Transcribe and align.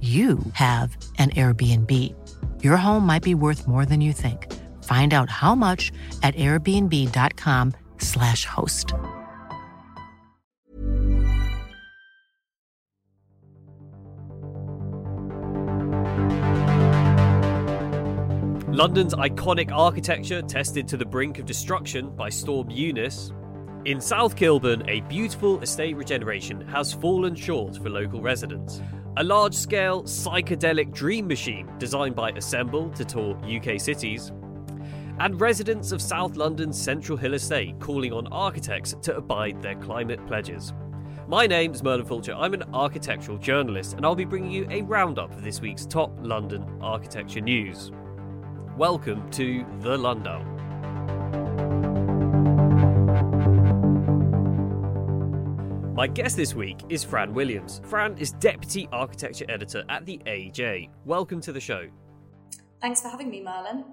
you 0.00 0.38
have 0.52 0.96
an 1.18 1.30
Airbnb. 1.30 2.14
Your 2.62 2.76
home 2.76 3.04
might 3.04 3.24
be 3.24 3.34
worth 3.34 3.66
more 3.66 3.84
than 3.84 4.00
you 4.00 4.12
think. 4.12 4.46
Find 4.84 5.12
out 5.12 5.28
how 5.28 5.56
much 5.56 5.90
at 6.22 6.36
airbnb.com/slash 6.36 8.44
host. 8.44 8.94
London's 18.78 19.12
iconic 19.14 19.72
architecture 19.72 20.40
tested 20.40 20.86
to 20.86 20.96
the 20.96 21.04
brink 21.04 21.40
of 21.40 21.46
destruction 21.46 22.10
by 22.10 22.28
Storm 22.28 22.70
Eunice. 22.70 23.32
In 23.86 24.00
South 24.00 24.36
Kilburn, 24.36 24.88
a 24.88 25.00
beautiful 25.08 25.60
estate 25.62 25.96
regeneration 25.96 26.60
has 26.68 26.92
fallen 26.92 27.34
short 27.34 27.76
for 27.76 27.90
local 27.90 28.20
residents. 28.20 28.80
A 29.16 29.24
large 29.24 29.54
scale 29.54 30.04
psychedelic 30.04 30.92
dream 30.92 31.26
machine 31.26 31.68
designed 31.78 32.14
by 32.14 32.30
Assemble 32.30 32.90
to 32.90 33.04
tour 33.04 33.36
UK 33.44 33.80
cities. 33.80 34.30
And 35.18 35.40
residents 35.40 35.90
of 35.90 36.00
South 36.00 36.36
London's 36.36 36.80
Central 36.80 37.18
Hill 37.18 37.34
Estate 37.34 37.80
calling 37.80 38.12
on 38.12 38.28
architects 38.28 38.94
to 39.02 39.16
abide 39.16 39.60
their 39.60 39.74
climate 39.76 40.24
pledges. 40.28 40.72
My 41.26 41.48
name 41.48 41.74
is 41.74 41.82
Merlin 41.82 42.06
Fulcher. 42.06 42.34
I'm 42.34 42.54
an 42.54 42.62
architectural 42.72 43.38
journalist, 43.38 43.94
and 43.94 44.06
I'll 44.06 44.14
be 44.14 44.24
bringing 44.24 44.52
you 44.52 44.68
a 44.70 44.82
roundup 44.82 45.32
of 45.32 45.42
this 45.42 45.60
week's 45.60 45.84
top 45.84 46.12
London 46.20 46.64
architecture 46.80 47.40
news. 47.40 47.90
Welcome 48.76 49.28
to 49.32 49.66
The 49.80 49.96
Lundown. 49.96 50.57
My 55.98 56.06
guest 56.06 56.36
this 56.36 56.54
week 56.54 56.78
is 56.90 57.02
Fran 57.02 57.34
Williams. 57.34 57.80
Fran 57.82 58.16
is 58.18 58.30
Deputy 58.30 58.88
Architecture 58.92 59.44
Editor 59.48 59.82
at 59.88 60.06
the 60.06 60.18
AJ. 60.26 60.90
Welcome 61.04 61.40
to 61.40 61.50
the 61.50 61.58
show. 61.58 61.88
Thanks 62.80 63.02
for 63.02 63.08
having 63.08 63.28
me, 63.28 63.42
Merlin. 63.42 63.84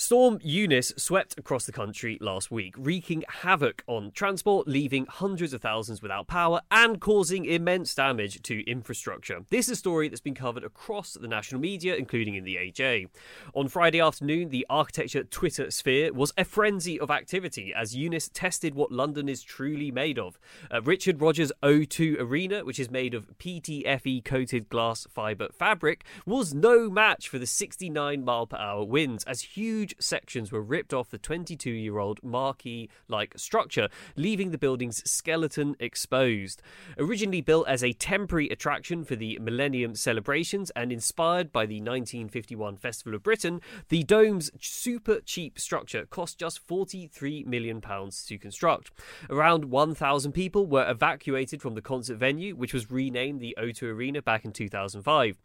Storm 0.00 0.38
Eunice 0.42 0.92
swept 0.96 1.36
across 1.40 1.66
the 1.66 1.72
country 1.72 2.18
last 2.20 2.52
week, 2.52 2.72
wreaking 2.78 3.24
havoc 3.28 3.82
on 3.88 4.12
transport, 4.12 4.68
leaving 4.68 5.06
hundreds 5.06 5.52
of 5.52 5.60
thousands 5.60 6.00
without 6.00 6.28
power 6.28 6.60
and 6.70 7.00
causing 7.00 7.44
immense 7.44 7.96
damage 7.96 8.40
to 8.42 8.64
infrastructure. 8.70 9.40
This 9.50 9.66
is 9.66 9.72
a 9.72 9.76
story 9.76 10.08
that's 10.08 10.20
been 10.20 10.36
covered 10.36 10.62
across 10.62 11.14
the 11.14 11.26
national 11.26 11.60
media, 11.60 11.96
including 11.96 12.36
in 12.36 12.44
the 12.44 12.54
AJ. 12.54 13.08
On 13.54 13.66
Friday 13.66 14.00
afternoon, 14.00 14.50
the 14.50 14.64
architecture 14.70 15.24
Twitter 15.24 15.68
sphere 15.72 16.12
was 16.12 16.32
a 16.38 16.44
frenzy 16.44 17.00
of 17.00 17.10
activity 17.10 17.74
as 17.74 17.96
Eunice 17.96 18.30
tested 18.32 18.76
what 18.76 18.92
London 18.92 19.28
is 19.28 19.42
truly 19.42 19.90
made 19.90 20.16
of. 20.16 20.38
Uh, 20.70 20.80
Richard 20.80 21.20
Rogers 21.20 21.50
O2 21.64 22.20
Arena, 22.20 22.64
which 22.64 22.78
is 22.78 22.88
made 22.88 23.14
of 23.14 23.36
PTFE 23.38 24.24
coated 24.24 24.68
glass 24.68 25.08
fibre 25.10 25.48
fabric, 25.52 26.04
was 26.24 26.54
no 26.54 26.88
match 26.88 27.28
for 27.28 27.40
the 27.40 27.46
69 27.46 28.24
mile 28.24 28.46
per 28.46 28.56
hour 28.56 28.84
winds 28.84 29.24
as 29.24 29.40
huge 29.40 29.87
sections 30.00 30.52
were 30.52 30.62
ripped 30.62 30.92
off 30.94 31.10
the 31.10 31.18
22 31.18 31.70
year 31.70 31.98
old 31.98 32.22
marquee 32.22 32.88
like 33.08 33.34
structure, 33.36 33.88
leaving 34.16 34.50
the 34.50 34.58
building's 34.58 35.08
skeleton 35.08 35.76
exposed. 35.80 36.62
Originally 36.98 37.40
built 37.40 37.68
as 37.68 37.84
a 37.84 37.92
temporary 37.92 38.48
attraction 38.48 39.04
for 39.04 39.16
the 39.16 39.38
Millennium 39.40 39.94
celebrations 39.94 40.70
and 40.76 40.92
inspired 40.92 41.52
by 41.52 41.66
the 41.66 41.80
1951 41.80 42.76
Festival 42.76 43.14
of 43.14 43.22
Britain, 43.22 43.60
the 43.88 44.02
dome's 44.02 44.50
super 44.60 45.20
cheap 45.20 45.58
structure 45.58 46.06
cost 46.06 46.38
just 46.38 46.66
£43 46.66 47.46
million 47.46 47.80
to 47.80 48.38
construct. 48.38 48.90
Around 49.30 49.66
1,000 49.66 50.32
people 50.32 50.66
were 50.66 50.88
evacuated 50.88 51.62
from 51.62 51.74
the 51.74 51.82
concert 51.82 52.16
venue, 52.16 52.54
which 52.54 52.74
was 52.74 52.90
renamed 52.90 53.40
the 53.40 53.56
O2 53.58 53.82
Arena 53.84 54.22
back 54.22 54.44
in 54.44 54.52
2005. 54.52 55.36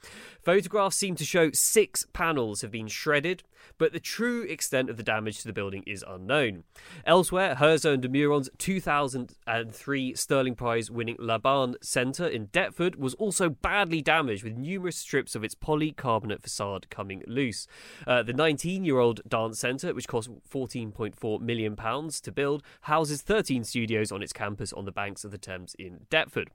Photographs 0.41 0.97
seem 0.97 1.15
to 1.15 1.25
show 1.25 1.51
six 1.51 2.05
panels 2.13 2.61
have 2.61 2.71
been 2.71 2.87
shredded, 2.87 3.43
but 3.77 3.93
the 3.93 3.99
true 3.99 4.32
extent 4.41 4.89
of 4.89 4.97
the 4.97 5.03
damage 5.03 5.39
to 5.39 5.47
the 5.47 5.53
building 5.53 5.83
is 5.85 6.03
unknown. 6.07 6.63
Elsewhere, 7.05 7.55
Herzog 7.55 8.01
de 8.01 8.09
Meuron's 8.09 8.49
2003 8.57 10.15
Stirling 10.15 10.55
Prize 10.55 10.91
winning 10.91 11.15
Laban 11.19 11.75
Centre 11.81 12.27
in 12.27 12.47
Deptford 12.47 12.95
was 12.95 13.13
also 13.15 13.49
badly 13.49 14.01
damaged, 14.01 14.43
with 14.43 14.57
numerous 14.57 14.97
strips 14.97 15.35
of 15.35 15.43
its 15.43 15.55
polycarbonate 15.55 16.41
facade 16.41 16.89
coming 16.89 17.23
loose. 17.27 17.67
Uh, 18.05 18.23
the 18.23 18.33
19 18.33 18.83
year 18.83 18.99
old 18.99 19.21
Dance 19.27 19.59
Centre, 19.59 19.93
which 19.93 20.07
cost 20.07 20.29
£14.4 20.49 21.39
million 21.39 21.75
to 21.75 22.31
build, 22.31 22.63
houses 22.81 23.21
13 23.21 23.63
studios 23.63 24.11
on 24.11 24.21
its 24.21 24.33
campus 24.33 24.73
on 24.73 24.85
the 24.85 24.91
banks 24.91 25.23
of 25.23 25.31
the 25.31 25.37
Thames 25.37 25.75
in 25.77 26.01
Deptford. 26.09 26.49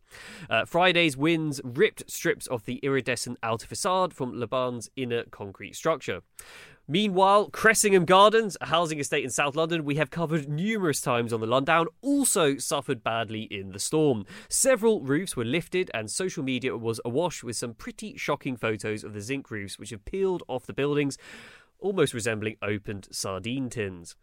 Uh, 0.50 0.64
Friday's 0.64 1.16
winds 1.16 1.60
ripped 1.64 2.10
strips 2.10 2.46
of 2.46 2.64
the 2.64 2.76
iridescent 2.82 3.38
outer 3.42 3.66
facade 3.66 4.12
from 4.12 4.38
Laban's 4.38 4.90
inner 4.96 5.24
concrete 5.24 5.76
structure. 5.76 6.22
Meanwhile, 6.90 7.50
Cressingham 7.50 8.06
Gardens, 8.06 8.56
a 8.62 8.66
housing 8.66 8.98
estate 8.98 9.22
in 9.22 9.28
South 9.28 9.54
London 9.54 9.84
we 9.84 9.96
have 9.96 10.10
covered 10.10 10.48
numerous 10.48 11.02
times 11.02 11.34
on 11.34 11.40
the 11.42 11.46
Lundown, 11.46 11.84
also 12.00 12.56
suffered 12.56 13.04
badly 13.04 13.42
in 13.42 13.72
the 13.72 13.78
storm. 13.78 14.24
Several 14.48 15.02
roofs 15.02 15.36
were 15.36 15.44
lifted, 15.44 15.90
and 15.92 16.10
social 16.10 16.42
media 16.42 16.74
was 16.78 16.98
awash 17.04 17.44
with 17.44 17.56
some 17.56 17.74
pretty 17.74 18.16
shocking 18.16 18.56
photos 18.56 19.04
of 19.04 19.12
the 19.12 19.20
zinc 19.20 19.50
roofs 19.50 19.78
which 19.78 19.90
have 19.90 20.06
peeled 20.06 20.42
off 20.48 20.64
the 20.64 20.72
buildings, 20.72 21.18
almost 21.78 22.14
resembling 22.14 22.56
opened 22.62 23.06
sardine 23.10 23.68
tins. 23.68 24.16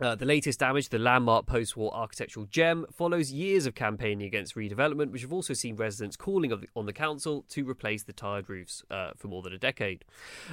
Uh, 0.00 0.14
the 0.14 0.24
latest 0.24 0.58
damage, 0.58 0.88
the 0.88 0.98
landmark 0.98 1.46
post 1.46 1.76
war 1.76 1.94
architectural 1.94 2.46
gem, 2.46 2.86
follows 2.90 3.30
years 3.30 3.66
of 3.66 3.74
campaigning 3.74 4.26
against 4.26 4.54
redevelopment, 4.54 5.10
which 5.10 5.22
have 5.22 5.32
also 5.32 5.52
seen 5.52 5.76
residents 5.76 6.16
calling 6.16 6.52
on 6.74 6.86
the 6.86 6.92
council 6.92 7.44
to 7.48 7.68
replace 7.68 8.02
the 8.04 8.12
tired 8.12 8.48
roofs 8.48 8.82
uh, 8.90 9.10
for 9.16 9.28
more 9.28 9.42
than 9.42 9.52
a 9.52 9.58
decade. 9.58 10.04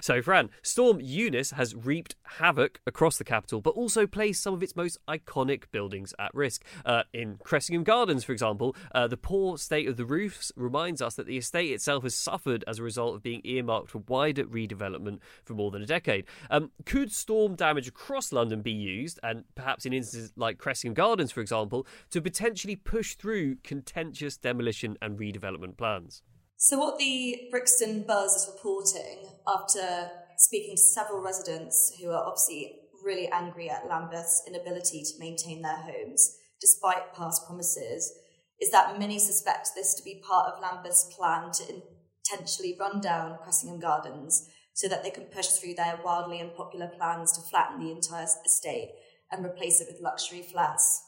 So, 0.01 0.21
Fran, 0.21 0.49
Storm 0.61 0.99
Eunice 0.99 1.51
has 1.51 1.73
reaped 1.75 2.15
havoc 2.39 2.81
across 2.85 3.17
the 3.17 3.23
capital, 3.23 3.61
but 3.61 3.71
also 3.71 4.05
placed 4.05 4.43
some 4.43 4.53
of 4.53 4.61
its 4.61 4.75
most 4.75 4.97
iconic 5.07 5.63
buildings 5.71 6.13
at 6.19 6.33
risk. 6.33 6.63
Uh, 6.85 7.03
in 7.13 7.37
Cressingham 7.43 7.83
Gardens, 7.83 8.23
for 8.23 8.33
example, 8.33 8.75
uh, 8.93 9.07
the 9.07 9.17
poor 9.17 9.57
state 9.57 9.87
of 9.87 9.95
the 9.95 10.05
roofs 10.05 10.51
reminds 10.55 11.01
us 11.01 11.15
that 11.15 11.25
the 11.25 11.37
estate 11.37 11.71
itself 11.71 12.03
has 12.03 12.15
suffered 12.15 12.63
as 12.67 12.79
a 12.79 12.83
result 12.83 13.15
of 13.15 13.23
being 13.23 13.41
earmarked 13.45 13.89
for 13.89 14.03
wider 14.07 14.43
redevelopment 14.43 15.19
for 15.45 15.53
more 15.53 15.71
than 15.71 15.81
a 15.81 15.85
decade. 15.85 16.25
Um, 16.49 16.71
could 16.85 17.11
storm 17.11 17.55
damage 17.55 17.87
across 17.87 18.33
London 18.33 18.61
be 18.61 18.71
used? 18.71 19.19
And 19.23 19.36
and 19.37 19.55
perhaps 19.55 19.85
in 19.85 19.93
instances 19.93 20.33
like 20.35 20.57
Cressingham 20.57 20.93
Gardens, 20.93 21.31
for 21.31 21.41
example, 21.41 21.85
to 22.11 22.21
potentially 22.21 22.75
push 22.75 23.15
through 23.15 23.57
contentious 23.63 24.37
demolition 24.37 24.97
and 25.01 25.17
redevelopment 25.17 25.77
plans. 25.77 26.21
So, 26.57 26.79
what 26.79 26.97
the 26.97 27.47
Brixton 27.51 28.03
Buzz 28.03 28.35
is 28.35 28.51
reporting 28.53 29.29
after 29.47 30.09
speaking 30.37 30.75
to 30.75 30.81
several 30.81 31.21
residents 31.21 31.95
who 31.99 32.09
are 32.09 32.23
obviously 32.23 32.79
really 33.03 33.27
angry 33.29 33.69
at 33.69 33.87
Lambeth's 33.87 34.43
inability 34.47 35.03
to 35.03 35.19
maintain 35.19 35.61
their 35.61 35.77
homes 35.77 36.37
despite 36.59 37.13
past 37.13 37.45
promises 37.45 38.11
is 38.59 38.71
that 38.71 38.97
many 38.99 39.19
suspect 39.19 39.69
this 39.75 39.93
to 39.93 40.03
be 40.03 40.21
part 40.27 40.51
of 40.51 40.61
Lambeth's 40.61 41.13
plan 41.15 41.51
to 41.51 41.81
intentionally 42.25 42.75
run 42.79 42.99
down 43.01 43.37
Cressingham 43.43 43.79
Gardens 43.79 44.49
so 44.73 44.87
that 44.87 45.03
they 45.03 45.09
can 45.09 45.25
push 45.25 45.47
through 45.47 45.75
their 45.75 45.99
wildly 46.03 46.39
unpopular 46.39 46.87
plans 46.87 47.31
to 47.33 47.41
flatten 47.41 47.79
the 47.79 47.91
entire 47.91 48.27
estate 48.45 48.91
and 49.31 49.45
replace 49.45 49.81
it 49.81 49.87
with 49.91 50.01
luxury 50.01 50.41
flats. 50.41 51.03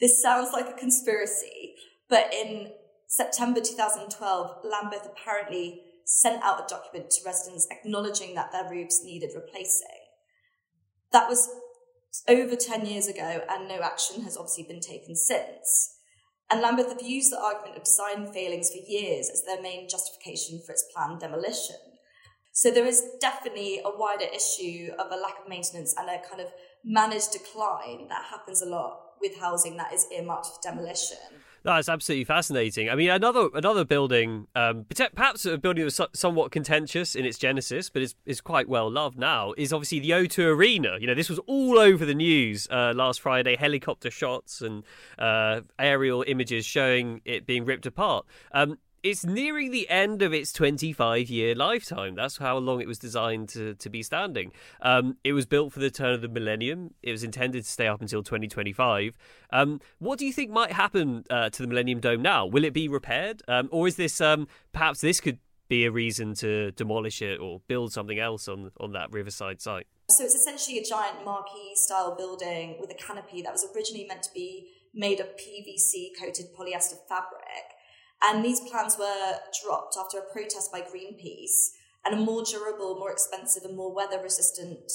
This 0.00 0.22
sounds 0.22 0.52
like 0.52 0.68
a 0.68 0.78
conspiracy, 0.78 1.74
but 2.08 2.32
in 2.32 2.72
September 3.06 3.60
2012, 3.60 4.64
Lambeth 4.64 5.06
apparently 5.06 5.82
sent 6.04 6.42
out 6.42 6.60
a 6.64 6.68
document 6.68 7.10
to 7.10 7.24
residents 7.24 7.66
acknowledging 7.70 8.34
that 8.34 8.52
their 8.52 8.70
roofs 8.70 9.02
needed 9.04 9.30
replacing. 9.34 9.88
That 11.12 11.28
was 11.28 11.48
over 12.28 12.56
10 12.56 12.86
years 12.86 13.08
ago, 13.08 13.42
and 13.48 13.68
no 13.68 13.80
action 13.80 14.22
has 14.22 14.36
obviously 14.36 14.64
been 14.64 14.80
taken 14.80 15.16
since. 15.16 15.96
And 16.50 16.60
Lambeth 16.60 16.88
have 16.88 17.02
used 17.02 17.32
the 17.32 17.40
argument 17.40 17.76
of 17.76 17.84
design 17.84 18.32
failings 18.32 18.70
for 18.70 18.90
years 18.90 19.28
as 19.28 19.42
their 19.44 19.60
main 19.60 19.88
justification 19.88 20.60
for 20.64 20.72
its 20.72 20.86
planned 20.94 21.20
demolition. 21.20 21.76
So 22.58 22.72
there 22.72 22.86
is 22.86 23.04
definitely 23.20 23.80
a 23.84 23.96
wider 23.96 24.24
issue 24.34 24.90
of 24.98 25.12
a 25.12 25.14
lack 25.14 25.38
of 25.40 25.48
maintenance 25.48 25.94
and 25.96 26.08
a 26.08 26.18
kind 26.28 26.40
of 26.40 26.48
managed 26.84 27.30
decline 27.30 28.08
that 28.08 28.24
happens 28.32 28.60
a 28.62 28.66
lot 28.66 28.98
with 29.20 29.38
housing 29.38 29.76
that 29.76 29.92
is 29.92 30.08
earmarked 30.12 30.46
for 30.46 30.60
demolition. 30.60 31.18
That's 31.62 31.88
absolutely 31.88 32.24
fascinating. 32.24 32.90
I 32.90 32.96
mean, 32.96 33.10
another 33.10 33.48
another 33.54 33.84
building, 33.84 34.48
um, 34.56 34.86
perhaps 35.14 35.46
a 35.46 35.56
building 35.56 35.82
that 35.82 35.96
was 35.96 36.00
somewhat 36.18 36.50
contentious 36.50 37.14
in 37.14 37.24
its 37.24 37.38
genesis, 37.38 37.90
but 37.90 38.02
is 38.02 38.16
is 38.26 38.40
quite 38.40 38.68
well 38.68 38.90
loved 38.90 39.18
now, 39.18 39.54
is 39.56 39.72
obviously 39.72 40.00
the 40.00 40.10
O2 40.10 40.46
Arena. 40.56 40.98
You 41.00 41.06
know, 41.06 41.14
this 41.14 41.28
was 41.28 41.38
all 41.46 41.78
over 41.78 42.04
the 42.04 42.14
news 42.14 42.66
uh, 42.72 42.92
last 42.92 43.20
Friday. 43.20 43.54
Helicopter 43.54 44.10
shots 44.10 44.62
and 44.62 44.82
uh, 45.16 45.60
aerial 45.78 46.24
images 46.26 46.66
showing 46.66 47.20
it 47.24 47.46
being 47.46 47.64
ripped 47.64 47.86
apart. 47.86 48.26
Um, 48.50 48.78
it's 49.08 49.24
nearing 49.24 49.70
the 49.70 49.88
end 49.88 50.20
of 50.20 50.34
its 50.34 50.52
25 50.52 51.30
year 51.30 51.54
lifetime. 51.54 52.14
That's 52.14 52.36
how 52.36 52.58
long 52.58 52.82
it 52.82 52.86
was 52.86 52.98
designed 52.98 53.48
to, 53.50 53.74
to 53.74 53.88
be 53.88 54.02
standing. 54.02 54.52
Um, 54.82 55.16
it 55.24 55.32
was 55.32 55.46
built 55.46 55.72
for 55.72 55.80
the 55.80 55.90
turn 55.90 56.12
of 56.12 56.20
the 56.20 56.28
millennium. 56.28 56.92
It 57.02 57.12
was 57.12 57.24
intended 57.24 57.64
to 57.64 57.70
stay 57.70 57.86
up 57.86 58.02
until 58.02 58.22
2025. 58.22 59.16
Um, 59.50 59.80
what 59.98 60.18
do 60.18 60.26
you 60.26 60.32
think 60.32 60.50
might 60.50 60.72
happen 60.72 61.24
uh, 61.30 61.48
to 61.48 61.62
the 61.62 61.68
Millennium 61.68 62.00
Dome 62.00 62.20
now? 62.20 62.44
Will 62.44 62.64
it 62.64 62.74
be 62.74 62.86
repaired? 62.86 63.42
Um, 63.48 63.70
or 63.72 63.88
is 63.88 63.96
this 63.96 64.20
um, 64.20 64.46
perhaps 64.72 65.00
this 65.00 65.20
could 65.20 65.38
be 65.68 65.86
a 65.86 65.90
reason 65.90 66.34
to 66.34 66.70
demolish 66.72 67.22
it 67.22 67.40
or 67.40 67.62
build 67.66 67.92
something 67.94 68.18
else 68.18 68.46
on, 68.46 68.72
on 68.78 68.92
that 68.92 69.10
riverside 69.10 69.62
site? 69.62 69.86
So 70.10 70.24
it's 70.24 70.34
essentially 70.34 70.78
a 70.78 70.84
giant 70.84 71.24
marquee 71.24 71.72
style 71.74 72.14
building 72.14 72.76
with 72.78 72.90
a 72.90 72.94
canopy 72.94 73.40
that 73.40 73.52
was 73.52 73.66
originally 73.74 74.06
meant 74.06 74.22
to 74.24 74.30
be 74.34 74.68
made 74.94 75.20
of 75.20 75.28
PVC 75.36 76.10
coated 76.18 76.46
polyester 76.54 76.96
fabric. 77.08 77.77
And 78.22 78.44
these 78.44 78.60
plans 78.60 78.96
were 78.98 79.38
dropped 79.62 79.96
after 79.98 80.18
a 80.18 80.32
protest 80.32 80.72
by 80.72 80.80
Greenpeace, 80.80 81.70
and 82.04 82.14
a 82.14 82.24
more 82.24 82.42
durable, 82.44 82.96
more 82.98 83.12
expensive, 83.12 83.64
and 83.64 83.76
more 83.76 83.94
weather 83.94 84.20
resistant 84.22 84.90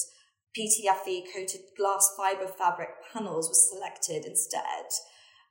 PTFE 0.57 1.23
coated 1.33 1.61
glass 1.75 2.13
fibre 2.15 2.47
fabric 2.47 2.89
panels 3.11 3.49
was 3.49 3.69
selected 3.69 4.25
instead. 4.25 4.85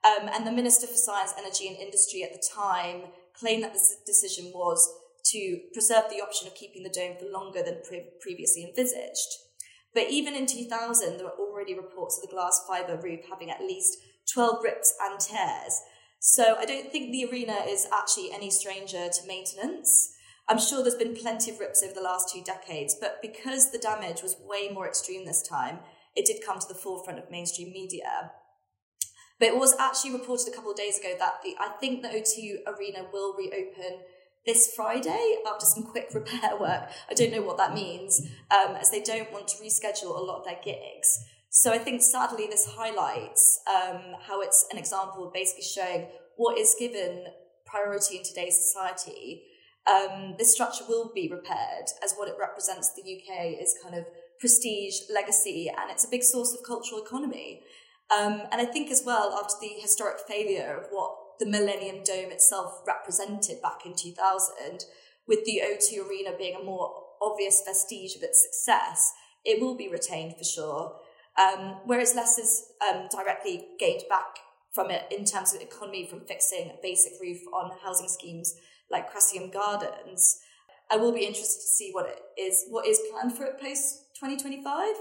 Um, 0.05 0.29
and 0.33 0.47
the 0.47 0.53
Minister 0.53 0.87
for 0.87 0.95
Science, 0.95 1.35
Energy 1.37 1.69
and 1.69 1.77
Industry 1.77 2.23
at 2.23 2.33
the 2.33 2.43
time 2.55 3.11
claimed 3.35 3.65
that 3.65 3.73
this 3.73 3.97
decision 4.07 4.53
was 4.55 4.89
to 5.27 5.61
preserve 5.73 6.05
the 6.09 6.23
option 6.23 6.47
of 6.47 6.55
keeping 6.55 6.83
the 6.83 6.91
dome 6.91 7.17
for 7.19 7.27
longer 7.27 7.63
than 7.63 7.83
pre- 7.87 8.11
previously 8.21 8.65
envisaged. 8.65 9.39
But 9.95 10.11
even 10.11 10.35
in 10.35 10.47
2000, 10.47 11.17
there 11.17 11.27
were 11.27 11.39
already 11.39 11.75
reports 11.75 12.19
of 12.19 12.29
the 12.29 12.35
glass 12.35 12.65
fibre 12.67 12.97
roof 12.97 13.21
having 13.29 13.51
at 13.51 13.61
least 13.61 13.99
12 14.33 14.63
rips 14.63 14.95
and 15.01 15.21
tears, 15.21 15.81
so 16.25 16.55
I 16.57 16.65
don't 16.65 16.93
think 16.93 17.11
the 17.11 17.29
arena 17.29 17.65
is 17.67 17.89
actually 17.93 18.31
any 18.33 18.49
stranger 18.49 19.09
to 19.09 19.27
maintenance. 19.27 20.13
I'm 20.49 20.61
sure 20.61 20.81
there's 20.81 20.95
been 20.95 21.17
plenty 21.17 21.51
of 21.51 21.59
rips 21.59 21.83
over 21.83 21.93
the 21.93 22.01
last 22.01 22.33
two 22.33 22.43
decades, 22.45 22.95
but 22.95 23.21
because 23.21 23.73
the 23.73 23.79
damage 23.79 24.23
was 24.23 24.37
way 24.41 24.69
more 24.73 24.87
extreme 24.87 25.27
this 25.27 25.43
time, 25.43 25.81
it 26.15 26.25
did 26.25 26.45
come 26.47 26.61
to 26.61 26.69
the 26.69 26.79
forefront 26.79 27.19
of 27.19 27.29
mainstream 27.29 27.73
media. 27.73 28.31
But 29.41 29.49
it 29.49 29.57
was 29.57 29.75
actually 29.81 30.13
reported 30.13 30.47
a 30.47 30.55
couple 30.55 30.71
of 30.71 30.77
days 30.77 30.97
ago 30.97 31.17
that 31.19 31.43
the 31.43 31.57
I 31.59 31.71
think 31.81 32.03
the 32.03 32.09
O2 32.09 32.69
Arena 32.69 33.09
will 33.13 33.35
reopen 33.35 34.03
this 34.47 34.73
Friday 34.77 35.39
after 35.45 35.67
some 35.67 35.83
quick 35.83 36.11
repair 36.15 36.57
work. 36.57 36.89
I 37.11 37.15
don't 37.15 37.33
know 37.33 37.43
what 37.43 37.57
that 37.57 37.75
means, 37.75 38.21
um, 38.49 38.77
as 38.77 38.93
they 38.93 39.03
don't 39.03 39.33
want 39.33 39.49
to 39.49 39.57
reschedule 39.57 40.17
a 40.17 40.23
lot 40.23 40.39
of 40.39 40.45
their 40.45 40.61
gigs. 40.63 41.19
So 41.54 41.70
I 41.70 41.76
think 41.76 42.00
sadly 42.00 42.46
this 42.49 42.66
highlights 42.66 43.60
um, 43.69 44.14
how 44.26 44.40
it's 44.40 44.66
an 44.72 44.78
example 44.78 45.26
of 45.26 45.34
basically 45.34 45.64
showing 45.64 46.06
what 46.37 46.58
is 46.58 46.75
given 46.78 47.26
priority 47.66 48.16
in 48.16 48.25
today's 48.25 48.56
society. 48.56 49.43
Um, 49.87 50.34
this 50.38 50.54
structure 50.54 50.84
will 50.88 51.12
be 51.14 51.28
repaired 51.28 51.90
as 52.02 52.14
what 52.14 52.28
it 52.28 52.37
represents 52.40 52.94
the 52.94 53.02
UK 53.02 53.60
is 53.60 53.76
kind 53.82 53.94
of 53.94 54.06
prestige, 54.40 54.94
legacy, 55.12 55.69
and 55.69 55.90
it's 55.90 56.06
a 56.06 56.10
big 56.10 56.22
source 56.22 56.54
of 56.54 56.64
cultural 56.66 57.02
economy. 57.02 57.60
Um, 58.10 58.44
and 58.50 58.62
I 58.62 58.64
think 58.64 58.90
as 58.90 59.02
well, 59.04 59.38
after 59.38 59.56
the 59.60 59.75
historic 59.78 60.20
failure 60.26 60.81
of 60.81 60.87
what 60.90 61.14
the 61.38 61.44
Millennium 61.44 62.02
Dome 62.02 62.32
itself 62.32 62.81
represented 62.87 63.60
back 63.60 63.84
in 63.84 63.94
2000, 63.94 64.87
with 65.28 65.44
the 65.44 65.60
O2 65.66 66.08
Arena 66.08 66.31
being 66.37 66.56
a 66.58 66.64
more 66.64 66.94
obvious 67.20 67.62
vestige 67.62 68.16
of 68.16 68.22
its 68.22 68.43
success, 68.43 69.12
it 69.44 69.60
will 69.60 69.76
be 69.76 69.88
retained 69.88 70.37
for 70.38 70.44
sure. 70.44 70.96
Um, 71.38 71.81
whereas 71.87 72.14
Leicester's 72.14 72.64
um, 72.87 73.08
directly 73.11 73.69
gained 73.79 74.02
back 74.08 74.38
from 74.73 74.90
it 74.90 75.05
in 75.11 75.25
terms 75.25 75.55
of 75.55 75.61
economy 75.61 76.06
from 76.08 76.20
fixing 76.20 76.70
a 76.70 76.82
basic 76.82 77.12
roof 77.20 77.40
on 77.52 77.70
housing 77.82 78.08
schemes 78.08 78.55
like 78.90 79.11
Cressingham 79.11 79.50
Gardens. 79.50 80.40
I 80.90 80.96
will 80.96 81.12
be 81.12 81.25
interested 81.25 81.61
to 81.61 81.69
see 81.69 81.90
what 81.93 82.06
it 82.06 82.40
is, 82.40 82.67
what 82.69 82.87
is 82.87 83.00
planned 83.11 83.37
for 83.37 83.44
it 83.44 83.61
post 83.61 84.14
2025. 84.20 84.94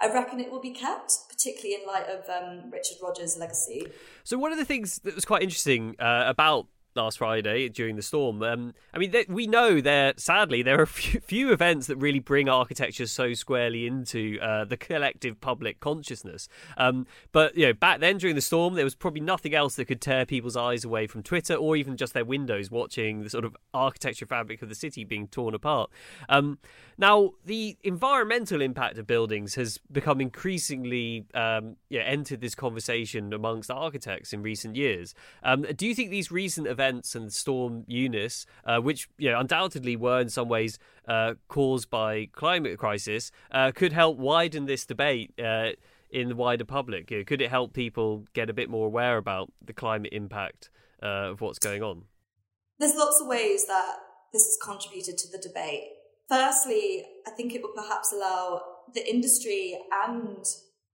I 0.00 0.12
reckon 0.12 0.40
it 0.40 0.50
will 0.50 0.60
be 0.60 0.72
kept, 0.72 1.12
particularly 1.28 1.80
in 1.80 1.86
light 1.86 2.06
of 2.08 2.28
um, 2.28 2.70
Richard 2.70 2.96
Rogers' 3.02 3.36
legacy. 3.38 3.86
So, 4.24 4.36
one 4.36 4.52
of 4.52 4.58
the 4.58 4.64
things 4.64 4.98
that 5.04 5.14
was 5.14 5.24
quite 5.24 5.42
interesting 5.42 5.96
uh, 6.00 6.24
about 6.26 6.66
last 6.94 7.18
Friday 7.18 7.68
during 7.68 7.96
the 7.96 8.02
storm. 8.02 8.42
Um, 8.42 8.74
I 8.92 8.98
mean, 8.98 9.10
they, 9.10 9.26
we 9.28 9.46
know 9.46 9.80
there, 9.80 10.14
sadly, 10.16 10.62
there 10.62 10.80
are 10.80 10.86
few, 10.94 11.20
few, 11.20 11.52
events 11.52 11.86
that 11.86 11.96
really 11.96 12.18
bring 12.18 12.48
architecture 12.48 13.06
so 13.06 13.34
squarely 13.34 13.86
into 13.86 14.38
uh, 14.40 14.64
the 14.64 14.76
collective 14.76 15.40
public 15.40 15.80
consciousness. 15.80 16.48
Um, 16.76 17.06
but 17.32 17.56
you 17.56 17.66
know, 17.66 17.72
back 17.72 18.00
then 18.00 18.18
during 18.18 18.34
the 18.34 18.42
storm, 18.42 18.74
there 18.74 18.84
was 18.84 18.94
probably 18.94 19.20
nothing 19.20 19.54
else 19.54 19.76
that 19.76 19.86
could 19.86 20.00
tear 20.00 20.24
people's 20.26 20.56
eyes 20.56 20.84
away 20.84 21.06
from 21.06 21.22
Twitter 21.22 21.54
or 21.54 21.76
even 21.76 21.96
just 21.96 22.14
their 22.14 22.24
windows, 22.24 22.70
watching 22.70 23.22
the 23.22 23.30
sort 23.30 23.44
of 23.44 23.56
architecture 23.72 24.26
fabric 24.26 24.62
of 24.62 24.68
the 24.68 24.74
city 24.74 25.04
being 25.04 25.28
torn 25.28 25.54
apart. 25.54 25.90
Um, 26.28 26.58
now, 26.96 27.32
the 27.44 27.76
environmental 27.82 28.60
impact 28.60 28.98
of 28.98 29.06
buildings 29.06 29.56
has 29.56 29.78
become 29.90 30.20
increasingly 30.20 31.26
um, 31.34 31.76
entered 31.90 32.40
this 32.40 32.54
conversation 32.54 33.32
amongst 33.32 33.70
architects 33.70 34.32
in 34.32 34.42
recent 34.42 34.76
years. 34.76 35.14
Um, 35.42 35.62
do 35.76 35.86
you 35.86 35.94
think 35.94 36.10
these 36.10 36.30
recent 36.30 36.66
events 36.66 36.83
and 36.88 37.32
Storm 37.32 37.84
Eunice, 37.86 38.46
uh, 38.64 38.78
which 38.78 39.08
you 39.18 39.30
know, 39.30 39.40
undoubtedly 39.40 39.96
were 39.96 40.20
in 40.20 40.28
some 40.28 40.48
ways 40.48 40.78
uh, 41.08 41.34
caused 41.48 41.90
by 41.90 42.28
climate 42.32 42.78
crisis, 42.78 43.30
uh, 43.50 43.72
could 43.74 43.92
help 43.92 44.18
widen 44.18 44.66
this 44.66 44.86
debate? 44.86 45.32
Uh, 45.38 45.70
in 46.10 46.28
the 46.28 46.36
wider 46.36 46.64
public, 46.64 47.08
could 47.26 47.42
it 47.42 47.50
help 47.50 47.72
people 47.72 48.24
get 48.34 48.48
a 48.48 48.52
bit 48.52 48.70
more 48.70 48.86
aware 48.86 49.16
about 49.16 49.52
the 49.60 49.72
climate 49.72 50.12
impact 50.12 50.70
uh, 51.02 51.32
of 51.32 51.40
what's 51.40 51.58
going 51.58 51.82
on? 51.82 52.04
There's 52.78 52.94
lots 52.94 53.20
of 53.20 53.26
ways 53.26 53.66
that 53.66 53.96
this 54.32 54.44
has 54.44 54.56
contributed 54.62 55.18
to 55.18 55.28
the 55.28 55.38
debate 55.38 55.88
Firstly, 56.28 57.04
I 57.26 57.30
think 57.30 57.54
it 57.54 57.62
would 57.62 57.74
perhaps 57.74 58.12
allow 58.12 58.62
the 58.94 59.08
industry 59.08 59.78
and 60.06 60.44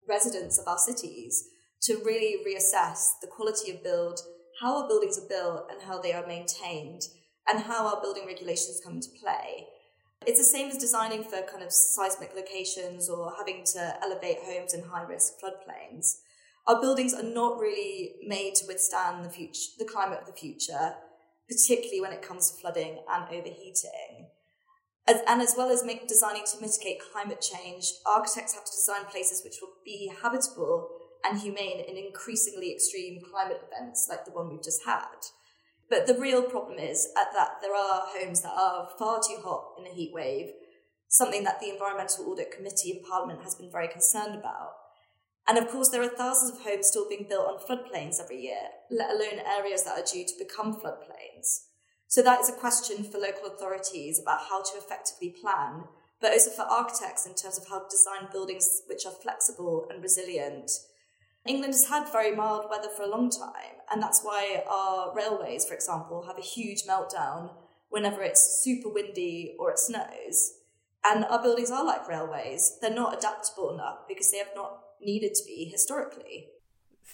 residents 0.09 0.59
of 0.59 0.67
our 0.67 0.79
cities 0.79 1.45
to 1.83 2.01
really 2.05 2.39
reassess 2.45 3.11
the 3.21 3.29
quality 3.29 3.71
of 3.71 3.83
build, 3.83 4.21
how 4.61 4.83
our 4.83 4.89
buildings 4.89 5.19
are 5.19 5.29
built 5.29 5.67
and 5.71 5.83
how 5.83 6.01
they 6.01 6.13
are 6.13 6.27
maintained, 6.27 7.03
and 7.49 7.61
how 7.61 7.87
our 7.87 8.01
building 8.01 8.27
regulations 8.27 8.81
come 8.85 8.95
into 8.95 9.09
play. 9.21 9.67
It's 10.27 10.39
the 10.39 10.45
same 10.45 10.69
as 10.69 10.77
designing 10.77 11.25
for 11.25 11.41
kind 11.51 11.63
of 11.63 11.73
seismic 11.73 12.35
locations 12.37 13.09
or 13.09 13.33
having 13.39 13.65
to 13.73 13.97
elevate 14.03 14.37
homes 14.45 14.75
in 14.75 14.83
high 14.83 15.03
risk 15.03 15.35
floodplains. 15.43 16.17
Our 16.67 16.81
buildings 16.81 17.15
are 17.15 17.23
not 17.23 17.59
really 17.59 18.17
made 18.27 18.55
to 18.57 18.67
withstand 18.67 19.25
the 19.25 19.31
future, 19.31 19.71
the 19.79 19.87
climate 19.87 20.21
of 20.21 20.27
the 20.27 20.39
future, 20.39 20.95
particularly 21.49 22.03
when 22.03 22.13
it 22.13 22.23
comes 22.23 22.51
to 22.51 22.61
flooding 22.61 22.99
and 23.11 23.25
overheating. 23.25 24.29
As, 25.09 25.23
and 25.27 25.41
as 25.41 25.55
well 25.57 25.71
as 25.71 25.83
make, 25.83 26.07
designing 26.07 26.45
to 26.45 26.61
mitigate 26.61 27.01
climate 27.13 27.41
change, 27.41 27.87
architects 28.07 28.55
have 28.55 28.65
to 28.65 28.71
design 28.71 29.11
places 29.11 29.43
which 29.43 29.57
will 29.63 29.73
be 29.85 30.13
habitable 30.23 30.91
and 31.25 31.41
humane 31.41 31.81
in 31.81 31.97
increasingly 31.97 32.73
extreme 32.73 33.21
climate 33.31 33.61
events 33.71 34.07
like 34.09 34.25
the 34.25 34.33
one 34.33 34.49
we've 34.49 34.63
just 34.63 34.85
had. 34.85 35.17
But 35.89 36.07
the 36.07 36.19
real 36.19 36.43
problem 36.43 36.79
is 36.79 37.09
uh, 37.17 37.25
that 37.35 37.61
there 37.61 37.75
are 37.75 38.05
homes 38.07 38.43
that 38.43 38.53
are 38.57 38.89
far 38.99 39.21
too 39.21 39.39
hot 39.43 39.75
in 39.79 39.87
a 39.87 39.95
heat 39.95 40.13
wave, 40.15 40.51
something 41.09 41.43
that 41.45 41.61
the 41.61 41.71
Environmental 41.71 42.31
Audit 42.31 42.53
Committee 42.53 42.93
in 42.93 43.05
Parliament 43.05 43.43
has 43.43 43.57
been 43.57 43.73
very 43.73 43.89
concerned 43.89 44.37
about. 44.37 44.71
And 45.49 45.59
of 45.59 45.69
course, 45.69 45.89
there 45.89 46.03
are 46.03 46.09
thousands 46.09 46.53
of 46.53 46.63
homes 46.63 46.87
still 46.87 47.09
being 47.09 47.27
built 47.29 47.49
on 47.49 47.59
floodplains 47.59 48.21
every 48.21 48.41
year, 48.41 48.71
let 48.89 49.11
alone 49.11 49.41
areas 49.45 49.83
that 49.83 49.99
are 49.99 50.05
due 50.05 50.25
to 50.25 50.39
become 50.39 50.75
floodplains. 50.75 51.67
So 52.07 52.23
that 52.23 52.41
is 52.41 52.49
a 52.49 52.53
question 52.53 53.03
for 53.03 53.19
local 53.19 53.47
authorities 53.47 54.21
about 54.21 54.43
how 54.49 54.63
to 54.63 54.79
effectively 54.79 55.35
plan, 55.41 55.85
but 56.21 56.33
also 56.33 56.51
for 56.51 56.63
architects 56.63 57.27
in 57.27 57.35
terms 57.35 57.59
of 57.59 57.69
how 57.69 57.81
to 57.81 57.89
design 57.91 58.31
buildings 58.31 58.83
which 58.89 59.07
are 59.07 59.13
flexible 59.13 59.87
and 59.91 60.03
resilient. 60.03 60.71
England 61.47 61.73
has 61.73 61.89
had 61.89 62.13
very 62.13 62.35
mild 62.35 62.67
weather 62.71 62.91
for 62.95 63.03
a 63.03 63.09
long 63.09 63.31
time, 63.31 63.81
and 63.91 64.03
that's 64.03 64.23
why 64.23 64.63
our 64.69 65.15
railways, 65.15 65.65
for 65.65 65.75
example, 65.75 66.25
have 66.27 66.39
a 66.39 66.43
huge 66.43 66.85
meltdown 66.85 67.51
whenever 67.89 68.23
it's 68.23 68.63
super 68.63 68.89
windy 68.89 69.57
or 69.59 69.71
it 69.71 69.79
snows. 69.79 70.53
And 71.05 71.25
our 71.25 71.43
buildings 71.43 71.71
are 71.71 71.85
like 71.85 72.07
railways. 72.07 72.77
They're 72.81 72.95
not 72.95 73.17
adaptable 73.17 73.73
enough 73.73 74.01
because 74.07 74.31
they 74.31 74.39
have 74.39 74.55
not 74.55 74.81
needed 75.01 75.35
to 75.35 75.45
be 75.47 75.65
historically. 75.65 76.49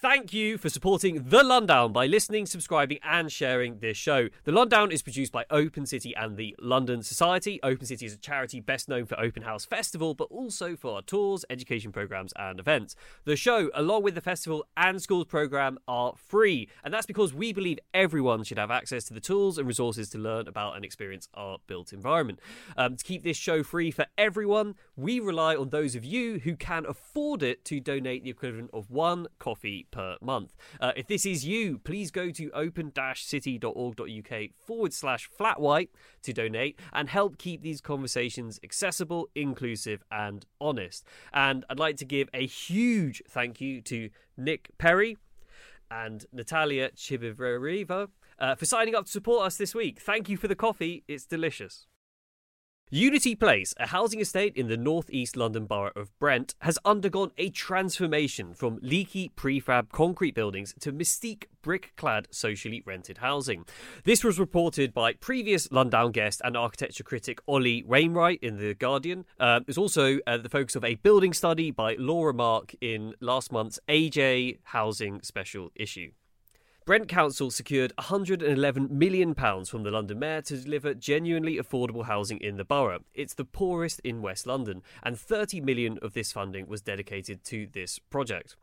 Thank 0.08 0.32
you 0.32 0.56
for 0.56 0.68
supporting 0.68 1.30
The 1.30 1.42
Lundown 1.42 1.92
by 1.92 2.06
listening, 2.06 2.46
subscribing, 2.46 3.00
and 3.02 3.30
sharing 3.30 3.80
this 3.80 3.96
show. 3.96 4.28
The 4.44 4.52
Lundown 4.52 4.92
is 4.92 5.02
produced 5.02 5.32
by 5.32 5.44
Open 5.50 5.84
City 5.84 6.14
and 6.14 6.36
the 6.36 6.54
London 6.60 7.02
Society. 7.02 7.58
Open 7.64 7.86
City 7.86 8.06
is 8.06 8.14
a 8.14 8.16
charity 8.16 8.60
best 8.60 8.88
known 8.88 9.06
for 9.06 9.18
Open 9.18 9.42
House 9.42 9.64
Festival, 9.64 10.14
but 10.14 10.28
also 10.30 10.76
for 10.76 10.94
our 10.94 11.02
tours, 11.02 11.44
education 11.50 11.90
programs, 11.90 12.32
and 12.36 12.60
events. 12.60 12.94
The 13.24 13.34
show, 13.34 13.68
along 13.74 14.04
with 14.04 14.14
the 14.14 14.20
festival 14.20 14.64
and 14.76 15.02
schools 15.02 15.26
program, 15.26 15.76
are 15.88 16.14
free, 16.16 16.68
and 16.84 16.94
that's 16.94 17.04
because 17.06 17.34
we 17.34 17.52
believe 17.52 17.80
everyone 17.92 18.44
should 18.44 18.58
have 18.58 18.70
access 18.70 19.02
to 19.06 19.12
the 19.12 19.18
tools 19.18 19.58
and 19.58 19.66
resources 19.66 20.08
to 20.10 20.18
learn 20.18 20.46
about 20.46 20.76
and 20.76 20.84
experience 20.84 21.28
our 21.34 21.58
built 21.66 21.92
environment. 21.92 22.38
Um, 22.76 22.94
to 22.94 23.02
keep 23.02 23.24
this 23.24 23.36
show 23.36 23.64
free 23.64 23.90
for 23.90 24.06
everyone, 24.16 24.76
we 24.94 25.18
rely 25.18 25.56
on 25.56 25.70
those 25.70 25.96
of 25.96 26.04
you 26.04 26.38
who 26.38 26.54
can 26.54 26.86
afford 26.86 27.42
it 27.42 27.64
to 27.64 27.80
donate 27.80 28.22
the 28.22 28.30
equivalent 28.30 28.70
of 28.72 28.88
one 28.88 29.26
coffee 29.40 29.88
per 29.96 30.16
month. 30.20 30.54
Uh, 30.78 30.92
if 30.94 31.06
this 31.06 31.24
is 31.24 31.46
you, 31.46 31.78
please 31.78 32.10
go 32.10 32.30
to 32.30 32.50
open-city.org.uk 32.50 34.50
forward 34.58 34.92
slash 34.92 35.26
flat 35.26 35.58
white 35.58 35.90
to 36.22 36.34
donate 36.34 36.78
and 36.92 37.08
help 37.08 37.38
keep 37.38 37.62
these 37.62 37.80
conversations 37.80 38.60
accessible, 38.62 39.30
inclusive, 39.34 40.04
and 40.10 40.44
honest. 40.60 41.06
And 41.32 41.64
I'd 41.70 41.78
like 41.78 41.96
to 41.96 42.04
give 42.04 42.28
a 42.34 42.46
huge 42.46 43.22
thank 43.26 43.62
you 43.62 43.80
to 43.82 44.10
Nick 44.36 44.68
Perry 44.76 45.16
and 45.90 46.26
Natalia 46.30 46.90
Chibivareva 46.90 48.08
uh, 48.38 48.54
for 48.54 48.66
signing 48.66 48.94
up 48.94 49.06
to 49.06 49.10
support 49.10 49.46
us 49.46 49.56
this 49.56 49.74
week. 49.74 49.98
Thank 49.98 50.28
you 50.28 50.36
for 50.36 50.46
the 50.46 50.54
coffee, 50.54 51.04
it's 51.08 51.24
delicious. 51.24 51.86
Unity 52.90 53.34
Place, 53.34 53.74
a 53.78 53.88
housing 53.88 54.20
estate 54.20 54.54
in 54.54 54.68
the 54.68 54.76
northeast 54.76 55.36
London 55.36 55.66
borough 55.66 55.90
of 55.96 56.16
Brent, 56.20 56.54
has 56.60 56.78
undergone 56.84 57.32
a 57.36 57.50
transformation 57.50 58.54
from 58.54 58.78
leaky 58.80 59.28
prefab 59.30 59.90
concrete 59.90 60.36
buildings 60.36 60.72
to 60.78 60.92
mystique 60.92 61.46
brick 61.62 61.94
clad 61.96 62.28
socially 62.30 62.84
rented 62.86 63.18
housing. 63.18 63.64
This 64.04 64.22
was 64.22 64.38
reported 64.38 64.94
by 64.94 65.14
previous 65.14 65.66
Lundown 65.66 66.12
guest 66.12 66.40
and 66.44 66.56
architecture 66.56 67.02
critic 67.02 67.40
Ollie 67.48 67.82
Wainwright 67.82 68.38
in 68.40 68.58
The 68.58 68.74
Guardian. 68.74 69.24
Uh, 69.40 69.58
was 69.66 69.76
also 69.76 70.20
uh, 70.24 70.36
the 70.38 70.48
focus 70.48 70.76
of 70.76 70.84
a 70.84 70.94
building 70.94 71.32
study 71.32 71.72
by 71.72 71.96
Laura 71.98 72.32
Mark 72.32 72.72
in 72.80 73.14
last 73.20 73.50
month's 73.50 73.80
AJ 73.88 74.58
Housing 74.62 75.22
special 75.22 75.72
issue. 75.74 76.12
Brent 76.86 77.08
Council 77.08 77.50
secured 77.50 77.92
£111 77.98 78.90
million 78.90 79.34
from 79.34 79.82
the 79.82 79.90
London 79.90 80.20
Mayor 80.20 80.40
to 80.42 80.56
deliver 80.56 80.94
genuinely 80.94 81.56
affordable 81.56 82.04
housing 82.04 82.38
in 82.38 82.58
the 82.58 82.64
borough. 82.64 83.00
It's 83.12 83.34
the 83.34 83.44
poorest 83.44 83.98
in 84.04 84.22
West 84.22 84.46
London, 84.46 84.82
and 85.02 85.18
30 85.18 85.62
million 85.62 85.98
of 86.00 86.12
this 86.12 86.30
funding 86.30 86.68
was 86.68 86.82
dedicated 86.82 87.42
to 87.46 87.66
this 87.72 87.98
project. 87.98 88.54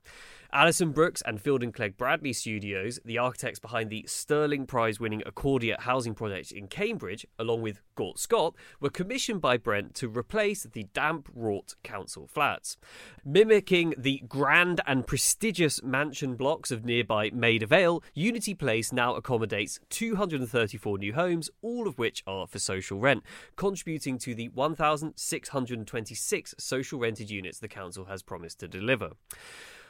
Alison 0.54 0.92
Brooks 0.92 1.24
and 1.26 1.44
Feilden 1.44 1.74
Clegg 1.74 1.98
Bradley 1.98 2.32
Studios, 2.32 3.00
the 3.04 3.18
architects 3.18 3.58
behind 3.58 3.90
the 3.90 4.06
Stirling 4.08 4.68
Prize 4.68 5.00
winning 5.00 5.24
Accordia 5.26 5.80
housing 5.80 6.14
project 6.14 6.52
in 6.52 6.68
Cambridge, 6.68 7.26
along 7.40 7.64
with 7.64 7.82
Gort 7.96 8.20
Scott, 8.20 8.54
were 8.80 8.92
commissioned 8.92 9.42
by 9.42 9.58
Brent 9.58 9.96
to 9.96 10.08
replace 10.08 10.62
the 10.62 10.84
damp 10.94 11.28
wrought 11.34 11.74
council 11.82 12.28
flats. 12.28 12.78
Mimicking 13.26 13.96
the 13.98 14.22
grand 14.28 14.80
and 14.86 15.08
prestigious 15.08 15.82
mansion 15.82 16.36
blocks 16.36 16.70
of 16.70 16.86
nearby 16.86 17.32
Maida 17.34 17.66
Vale, 17.66 18.04
Unity 18.14 18.54
Place 18.54 18.94
now 18.94 19.16
accommodates 19.16 19.80
234 19.90 21.00
new 21.00 21.14
homes, 21.14 21.50
all 21.64 21.88
of 21.88 21.98
which 21.98 22.22
are 22.28 22.46
for 22.46 22.60
social 22.60 23.00
rent, 23.00 23.24
contributing 23.56 24.20
to 24.20 24.36
the 24.36 24.50
1,626 24.50 26.56
social 26.60 27.00
rented 27.00 27.32
units 27.32 27.58
the 27.58 27.68
council 27.68 28.06
has 28.06 28.22
promised 28.22 28.60
to 28.60 28.68
deliver. 28.68 29.14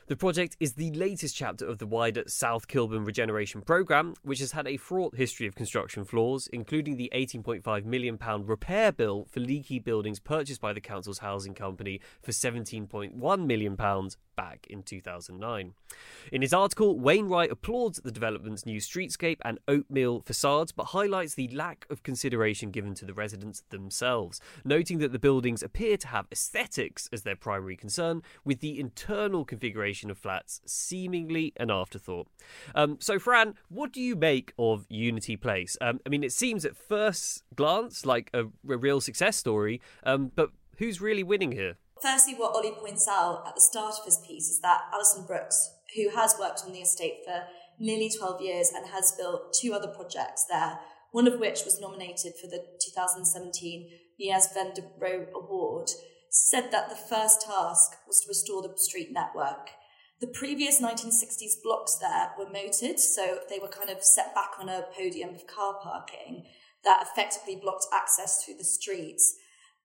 The 0.05 0.17
project 0.17 0.57
is 0.59 0.73
the 0.73 0.91
latest 0.91 1.33
chapter 1.33 1.65
of 1.65 1.77
the 1.77 1.87
wider 1.87 2.23
South 2.27 2.67
Kilburn 2.67 3.05
regeneration 3.05 3.61
programme, 3.61 4.15
which 4.21 4.39
has 4.39 4.51
had 4.51 4.67
a 4.67 4.75
fraught 4.75 5.15
history 5.15 5.47
of 5.47 5.55
construction 5.55 6.03
flaws, 6.03 6.49
including 6.51 6.97
the 6.97 7.09
£18.5 7.15 7.85
million 7.85 8.19
repair 8.45 8.91
bill 8.91 9.25
for 9.31 9.39
leaky 9.39 9.79
buildings 9.79 10.19
purchased 10.19 10.59
by 10.59 10.73
the 10.73 10.81
council's 10.81 11.19
housing 11.19 11.53
company 11.53 12.01
for 12.21 12.33
£17.1 12.33 13.45
million 13.45 13.77
back 14.35 14.67
in 14.69 14.83
2009. 14.83 15.73
In 16.31 16.41
his 16.41 16.53
article, 16.53 16.99
Wainwright 16.99 17.51
applauds 17.51 18.01
the 18.01 18.11
development's 18.11 18.65
new 18.65 18.81
streetscape 18.81 19.37
and 19.45 19.59
oatmeal 19.69 20.21
facades, 20.21 20.71
but 20.73 20.85
highlights 20.85 21.35
the 21.35 21.47
lack 21.49 21.85
of 21.89 22.03
consideration 22.03 22.71
given 22.71 22.93
to 22.95 23.05
the 23.05 23.13
residents 23.13 23.63
themselves, 23.69 24.41
noting 24.65 24.97
that 24.97 25.13
the 25.13 25.19
buildings 25.19 25.63
appear 25.63 25.95
to 25.97 26.07
have 26.07 26.27
aesthetics 26.31 27.07
as 27.13 27.21
their 27.21 27.35
primary 27.35 27.77
concern, 27.77 28.21
with 28.43 28.59
the 28.59 28.79
internal 28.79 29.45
configuration 29.45 29.92
of 30.09 30.17
flats 30.17 30.61
seemingly 30.65 31.53
an 31.57 31.69
afterthought. 31.69 32.27
Um, 32.75 32.97
so, 32.99 33.19
Fran, 33.19 33.55
what 33.69 33.91
do 33.91 34.01
you 34.01 34.15
make 34.15 34.53
of 34.57 34.85
Unity 34.89 35.35
Place? 35.35 35.77
Um, 35.81 35.99
I 36.05 36.09
mean, 36.09 36.23
it 36.23 36.31
seems 36.31 36.65
at 36.65 36.75
first 36.75 37.43
glance 37.55 38.05
like 38.05 38.29
a, 38.33 38.45
a 38.45 38.77
real 38.77 39.01
success 39.01 39.37
story, 39.37 39.81
um, 40.03 40.31
but 40.35 40.49
who's 40.77 41.01
really 41.01 41.23
winning 41.23 41.51
here? 41.51 41.77
Firstly, 42.01 42.35
what 42.35 42.53
Ollie 42.53 42.75
points 42.77 43.07
out 43.07 43.43
at 43.47 43.55
the 43.55 43.61
start 43.61 43.95
of 43.99 44.05
his 44.05 44.19
piece 44.27 44.49
is 44.49 44.59
that 44.59 44.81
Alison 44.91 45.25
Brooks, 45.25 45.71
who 45.95 46.09
has 46.09 46.35
worked 46.39 46.61
on 46.65 46.73
the 46.73 46.81
estate 46.81 47.19
for 47.25 47.43
nearly 47.79 48.09
12 48.09 48.41
years 48.41 48.71
and 48.75 48.87
has 48.87 49.13
built 49.17 49.53
two 49.53 49.73
other 49.73 49.87
projects 49.87 50.45
there, 50.49 50.79
one 51.11 51.27
of 51.27 51.39
which 51.39 51.63
was 51.63 51.79
nominated 51.79 52.33
for 52.41 52.47
the 52.47 52.65
2017 52.81 53.89
Mies 54.19 54.53
van 54.53 54.73
der 54.73 54.83
Rohe 54.99 55.31
Award, 55.33 55.89
said 56.29 56.71
that 56.71 56.89
the 56.89 56.95
first 56.95 57.41
task 57.41 57.93
was 58.07 58.21
to 58.21 58.27
restore 58.27 58.61
the 58.61 58.73
street 58.75 59.11
network. 59.11 59.69
The 60.23 60.29
previous 60.29 60.81
1960s 60.81 61.61
blocks 61.61 61.95
there 61.95 62.31
were 62.39 62.49
moated, 62.49 62.97
so 62.97 63.39
they 63.49 63.59
were 63.59 63.67
kind 63.67 63.89
of 63.89 64.01
set 64.01 64.33
back 64.33 64.51
on 64.57 64.69
a 64.69 64.85
podium 64.97 65.35
of 65.35 65.45
car 65.47 65.77
parking 65.83 66.45
that 66.85 67.05
effectively 67.05 67.57
blocked 67.57 67.87
access 67.91 68.41
through 68.41 68.53
the 68.53 68.63
streets. 68.63 69.35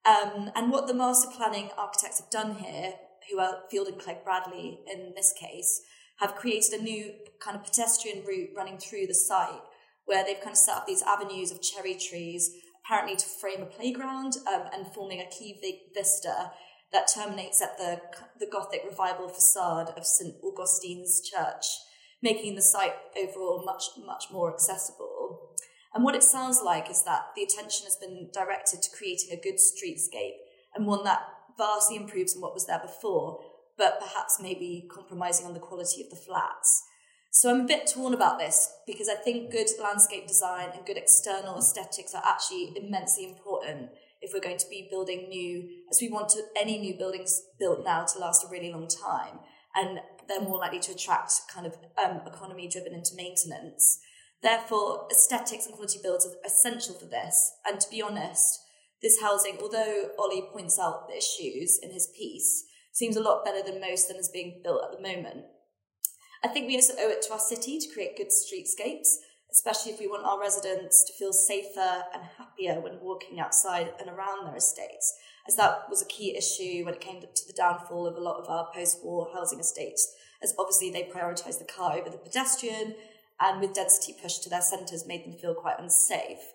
Um, 0.05 0.49
and 0.55 0.71
what 0.71 0.87
the 0.87 0.93
master 0.93 1.29
planning 1.29 1.71
architects 1.77 2.21
have 2.21 2.29
done 2.29 2.55
here, 2.55 2.93
who 3.29 3.37
are 3.37 3.63
Feilden 3.69 3.99
Clegg 3.99 4.23
Bradley 4.23 4.79
in 4.89 5.11
this 5.13 5.33
case, 5.37 5.81
have 6.19 6.37
created 6.37 6.79
a 6.79 6.83
new 6.83 7.15
kind 7.41 7.57
of 7.57 7.65
pedestrian 7.65 8.23
route 8.25 8.51
running 8.55 8.77
through 8.77 9.07
the 9.07 9.13
site 9.13 9.59
where 10.05 10.23
they've 10.23 10.39
kind 10.39 10.51
of 10.51 10.57
set 10.57 10.77
up 10.77 10.87
these 10.87 11.01
avenues 11.01 11.51
of 11.51 11.61
cherry 11.61 11.95
trees, 11.95 12.49
apparently 12.85 13.17
to 13.17 13.25
frame 13.25 13.61
a 13.61 13.65
playground 13.65 14.37
um, 14.47 14.69
and 14.73 14.87
forming 14.93 15.19
a 15.19 15.29
key 15.29 15.59
vista 15.93 16.53
that 16.91 17.09
terminates 17.13 17.61
at 17.61 17.77
the, 17.77 18.01
the 18.39 18.49
Gothic 18.51 18.81
revival 18.85 19.29
facade 19.29 19.93
of 19.95 20.05
St 20.05 20.35
Augustine's 20.43 21.21
Church, 21.21 21.65
making 22.21 22.55
the 22.55 22.61
site 22.61 22.95
overall 23.17 23.63
much, 23.65 23.83
much 24.05 24.25
more 24.31 24.51
accessible. 24.51 25.55
And 25.93 26.03
what 26.03 26.15
it 26.15 26.23
sounds 26.23 26.61
like 26.63 26.89
is 26.89 27.03
that 27.03 27.27
the 27.35 27.43
attention 27.43 27.85
has 27.85 27.95
been 27.95 28.29
directed 28.33 28.81
to 28.81 28.95
creating 28.95 29.31
a 29.31 29.41
good 29.41 29.55
streetscape 29.55 30.37
and 30.75 30.85
one 30.85 31.03
that 31.03 31.21
vastly 31.57 31.97
improves 31.97 32.35
on 32.35 32.41
what 32.41 32.53
was 32.53 32.67
there 32.67 32.79
before, 32.79 33.39
but 33.77 33.99
perhaps 33.99 34.39
maybe 34.41 34.87
compromising 34.91 35.45
on 35.45 35.53
the 35.53 35.59
quality 35.59 36.01
of 36.01 36.09
the 36.09 36.15
flats. 36.15 36.83
So 37.31 37.49
I'm 37.49 37.61
a 37.61 37.67
bit 37.67 37.87
torn 37.87 38.13
about 38.13 38.39
this 38.39 38.71
because 38.87 39.07
I 39.07 39.15
think 39.15 39.51
good 39.51 39.67
landscape 39.81 40.27
design 40.27 40.69
and 40.75 40.85
good 40.85 40.97
external 40.97 41.57
aesthetics 41.57 42.13
are 42.15 42.23
actually 42.25 42.73
immensely 42.75 43.25
important 43.25 43.89
if 44.21 44.31
we're 44.33 44.41
going 44.41 44.57
to 44.57 44.69
be 44.69 44.87
building 44.89 45.29
new, 45.29 45.69
as 45.91 45.99
we 46.01 46.09
want 46.09 46.29
to, 46.29 46.43
any 46.59 46.77
new 46.77 46.97
buildings 46.97 47.41
built 47.59 47.83
now 47.83 48.05
to 48.05 48.19
last 48.19 48.45
a 48.45 48.51
really 48.51 48.71
long 48.71 48.87
time. 48.87 49.39
And 49.75 49.99
they're 50.27 50.41
more 50.41 50.57
likely 50.57 50.79
to 50.79 50.91
attract 50.91 51.33
kind 51.53 51.65
of 51.65 51.75
um, 52.03 52.21
economy 52.25 52.67
driven 52.67 52.93
into 52.93 53.15
maintenance. 53.15 53.99
Therefore, 54.41 55.07
aesthetics 55.11 55.65
and 55.65 55.75
quality 55.75 55.99
builds 56.01 56.25
are 56.25 56.35
essential 56.45 56.95
for 56.95 57.05
this. 57.05 57.51
And 57.65 57.79
to 57.79 57.89
be 57.89 58.01
honest, 58.01 58.59
this 59.01 59.21
housing, 59.21 59.57
although 59.61 60.09
Ollie 60.17 60.49
points 60.51 60.79
out 60.79 61.07
the 61.07 61.17
issues 61.17 61.79
in 61.81 61.91
his 61.91 62.09
piece, 62.17 62.65
seems 62.91 63.15
a 63.15 63.23
lot 63.23 63.45
better 63.45 63.63
than 63.63 63.81
most 63.81 64.07
than 64.07 64.17
is 64.17 64.29
being 64.29 64.61
built 64.63 64.83
at 64.83 64.97
the 64.97 65.01
moment. 65.01 65.45
I 66.43 66.47
think 66.47 66.67
we 66.67 66.75
also 66.75 66.93
owe 66.99 67.09
it 67.09 67.21
to 67.23 67.33
our 67.33 67.39
city 67.39 67.79
to 67.79 67.93
create 67.93 68.17
good 68.17 68.27
streetscapes, 68.27 69.07
especially 69.51 69.91
if 69.91 69.99
we 69.99 70.07
want 70.07 70.25
our 70.25 70.39
residents 70.39 71.03
to 71.05 71.13
feel 71.13 71.33
safer 71.33 72.03
and 72.13 72.23
happier 72.37 72.79
when 72.79 72.99
walking 73.01 73.39
outside 73.39 73.93
and 73.99 74.09
around 74.09 74.45
their 74.45 74.55
estates, 74.55 75.15
as 75.47 75.55
that 75.55 75.89
was 75.89 76.01
a 76.01 76.05
key 76.05 76.35
issue 76.37 76.85
when 76.85 76.93
it 76.93 77.01
came 77.01 77.21
to 77.21 77.47
the 77.47 77.53
downfall 77.53 78.07
of 78.07 78.15
a 78.15 78.21
lot 78.21 78.39
of 78.39 78.49
our 78.49 78.69
post 78.73 78.99
war 79.03 79.29
housing 79.33 79.59
estates, 79.59 80.13
as 80.43 80.53
obviously 80.59 80.91
they 80.91 81.03
prioritised 81.03 81.59
the 81.59 81.65
car 81.65 81.97
over 81.97 82.09
the 82.09 82.17
pedestrian 82.17 82.95
and 83.39 83.61
with 83.61 83.73
density 83.73 84.15
pushed 84.21 84.43
to 84.43 84.49
their 84.49 84.61
centres 84.61 85.07
made 85.07 85.25
them 85.25 85.37
feel 85.39 85.55
quite 85.55 85.79
unsafe. 85.79 86.53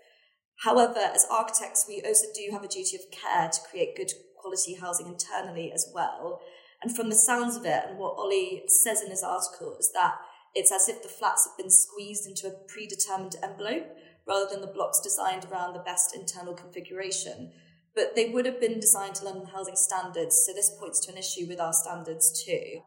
However, 0.63 0.99
as 0.99 1.27
architects, 1.31 1.87
we 1.89 2.03
also 2.07 2.27
do 2.35 2.53
have 2.53 2.63
a 2.63 2.69
duty 2.69 2.97
of 2.97 3.11
care 3.11 3.49
to 3.49 3.61
create 3.69 3.97
good 3.97 4.13
quality 4.41 4.77
housing 4.81 5.07
internally 5.07 5.73
as 5.73 5.91
well. 5.93 6.41
And 6.83 6.95
from 6.95 7.09
the 7.09 7.17
sounds 7.17 7.57
of 7.57 7.65
it, 7.65 7.85
and 7.89 7.99
what 7.99 8.15
Ollie 8.19 8.63
says 8.69 9.03
in 9.03 9.11
his 9.11 9.23
article, 9.23 9.77
is 9.81 9.91
that 9.95 10.15
it's 10.55 10.73
as 10.73 10.89
if 10.89 11.03
the 11.03 11.09
flats 11.09 11.47
have 11.47 11.57
been 11.57 11.71
squeezed 11.71 12.27
into 12.27 12.47
a 12.47 12.53
predetermined 12.69 13.37
envelope 13.43 13.87
rather 14.27 14.47
than 14.51 14.61
the 14.61 14.73
blocks 14.73 15.01
designed 15.01 15.47
around 15.47 15.75
the 15.75 15.81
best 15.81 16.15
internal 16.15 16.55
configuration. 16.55 17.53
But 17.95 18.17
they 18.17 18.31
would 18.31 18.47
have 18.47 18.61
been 18.61 18.81
designed 18.81 19.17
to 19.17 19.25
London 19.25 19.47
housing 19.47 19.77
standards, 19.77 20.45
so 20.45 20.53
this 20.53 20.77
points 20.81 21.05
to 21.07 21.13
an 21.13 21.19
issue 21.19 21.47
with 21.47 21.61
our 21.61 21.73
standards 21.73 22.45
too. 22.45 22.81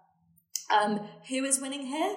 Um, 0.70 1.08
who 1.30 1.46
is 1.46 1.62
winning 1.62 1.86
here? 1.86 2.16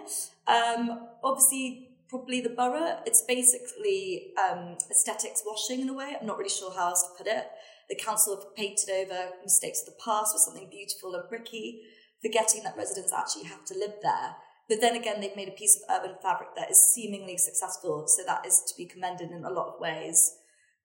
Um, 0.48 1.08
obviously, 1.22 1.90
probably 2.08 2.40
the 2.40 2.50
borough. 2.50 2.98
It's 3.06 3.22
basically 3.22 4.32
um, 4.36 4.76
aesthetics 4.90 5.42
washing 5.46 5.80
in 5.80 5.88
a 5.88 5.94
way. 5.94 6.16
I'm 6.20 6.26
not 6.26 6.36
really 6.36 6.50
sure 6.50 6.72
how 6.72 6.88
else 6.88 7.02
to 7.02 7.22
put 7.22 7.32
it. 7.32 7.46
The 7.88 7.94
council 7.94 8.36
have 8.36 8.54
painted 8.56 8.90
over 8.90 9.30
mistakes 9.42 9.82
of 9.82 9.94
the 9.94 10.00
past 10.04 10.34
with 10.34 10.42
something 10.42 10.68
beautiful 10.70 11.14
and 11.14 11.28
bricky, 11.28 11.82
forgetting 12.20 12.64
that 12.64 12.76
residents 12.76 13.12
actually 13.12 13.44
have 13.44 13.64
to 13.66 13.78
live 13.78 13.94
there. 14.02 14.34
But 14.70 14.80
then 14.80 14.94
again, 14.94 15.20
they've 15.20 15.34
made 15.34 15.48
a 15.48 15.58
piece 15.58 15.76
of 15.76 15.82
urban 15.90 16.14
fabric 16.22 16.50
that 16.54 16.70
is 16.70 16.92
seemingly 16.94 17.36
successful, 17.36 18.04
so 18.06 18.22
that 18.24 18.46
is 18.46 18.62
to 18.68 18.74
be 18.78 18.86
commended 18.86 19.32
in 19.32 19.44
a 19.44 19.50
lot 19.50 19.74
of 19.74 19.80
ways. 19.80 20.36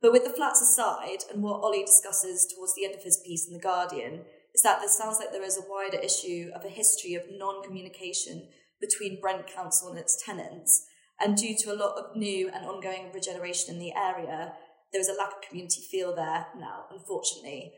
But 0.01 0.11
with 0.11 0.23
the 0.23 0.33
flats 0.33 0.59
aside, 0.59 1.19
and 1.31 1.43
what 1.43 1.61
Ollie 1.61 1.85
discusses 1.85 2.47
towards 2.47 2.73
the 2.73 2.83
end 2.83 2.95
of 2.95 3.03
his 3.03 3.21
piece 3.23 3.47
in 3.47 3.53
The 3.53 3.59
Guardian, 3.59 4.25
is 4.55 4.63
that 4.63 4.79
there 4.79 4.89
sounds 4.89 5.19
like 5.19 5.31
there 5.31 5.43
is 5.43 5.57
a 5.57 5.69
wider 5.69 5.99
issue 5.99 6.49
of 6.55 6.65
a 6.65 6.69
history 6.69 7.13
of 7.13 7.25
non 7.29 7.61
communication 7.63 8.47
between 8.81 9.21
Brent 9.21 9.45
Council 9.45 9.89
and 9.89 9.99
its 9.99 10.19
tenants. 10.25 10.87
And 11.19 11.37
due 11.37 11.55
to 11.59 11.71
a 11.71 11.77
lot 11.77 11.95
of 11.95 12.17
new 12.17 12.49
and 12.49 12.65
ongoing 12.65 13.11
regeneration 13.13 13.75
in 13.75 13.79
the 13.79 13.93
area, 13.95 14.53
there 14.91 15.01
is 15.01 15.09
a 15.09 15.13
lack 15.13 15.33
of 15.33 15.47
community 15.47 15.81
feel 15.81 16.15
there 16.15 16.47
now, 16.57 16.85
unfortunately. 16.91 17.73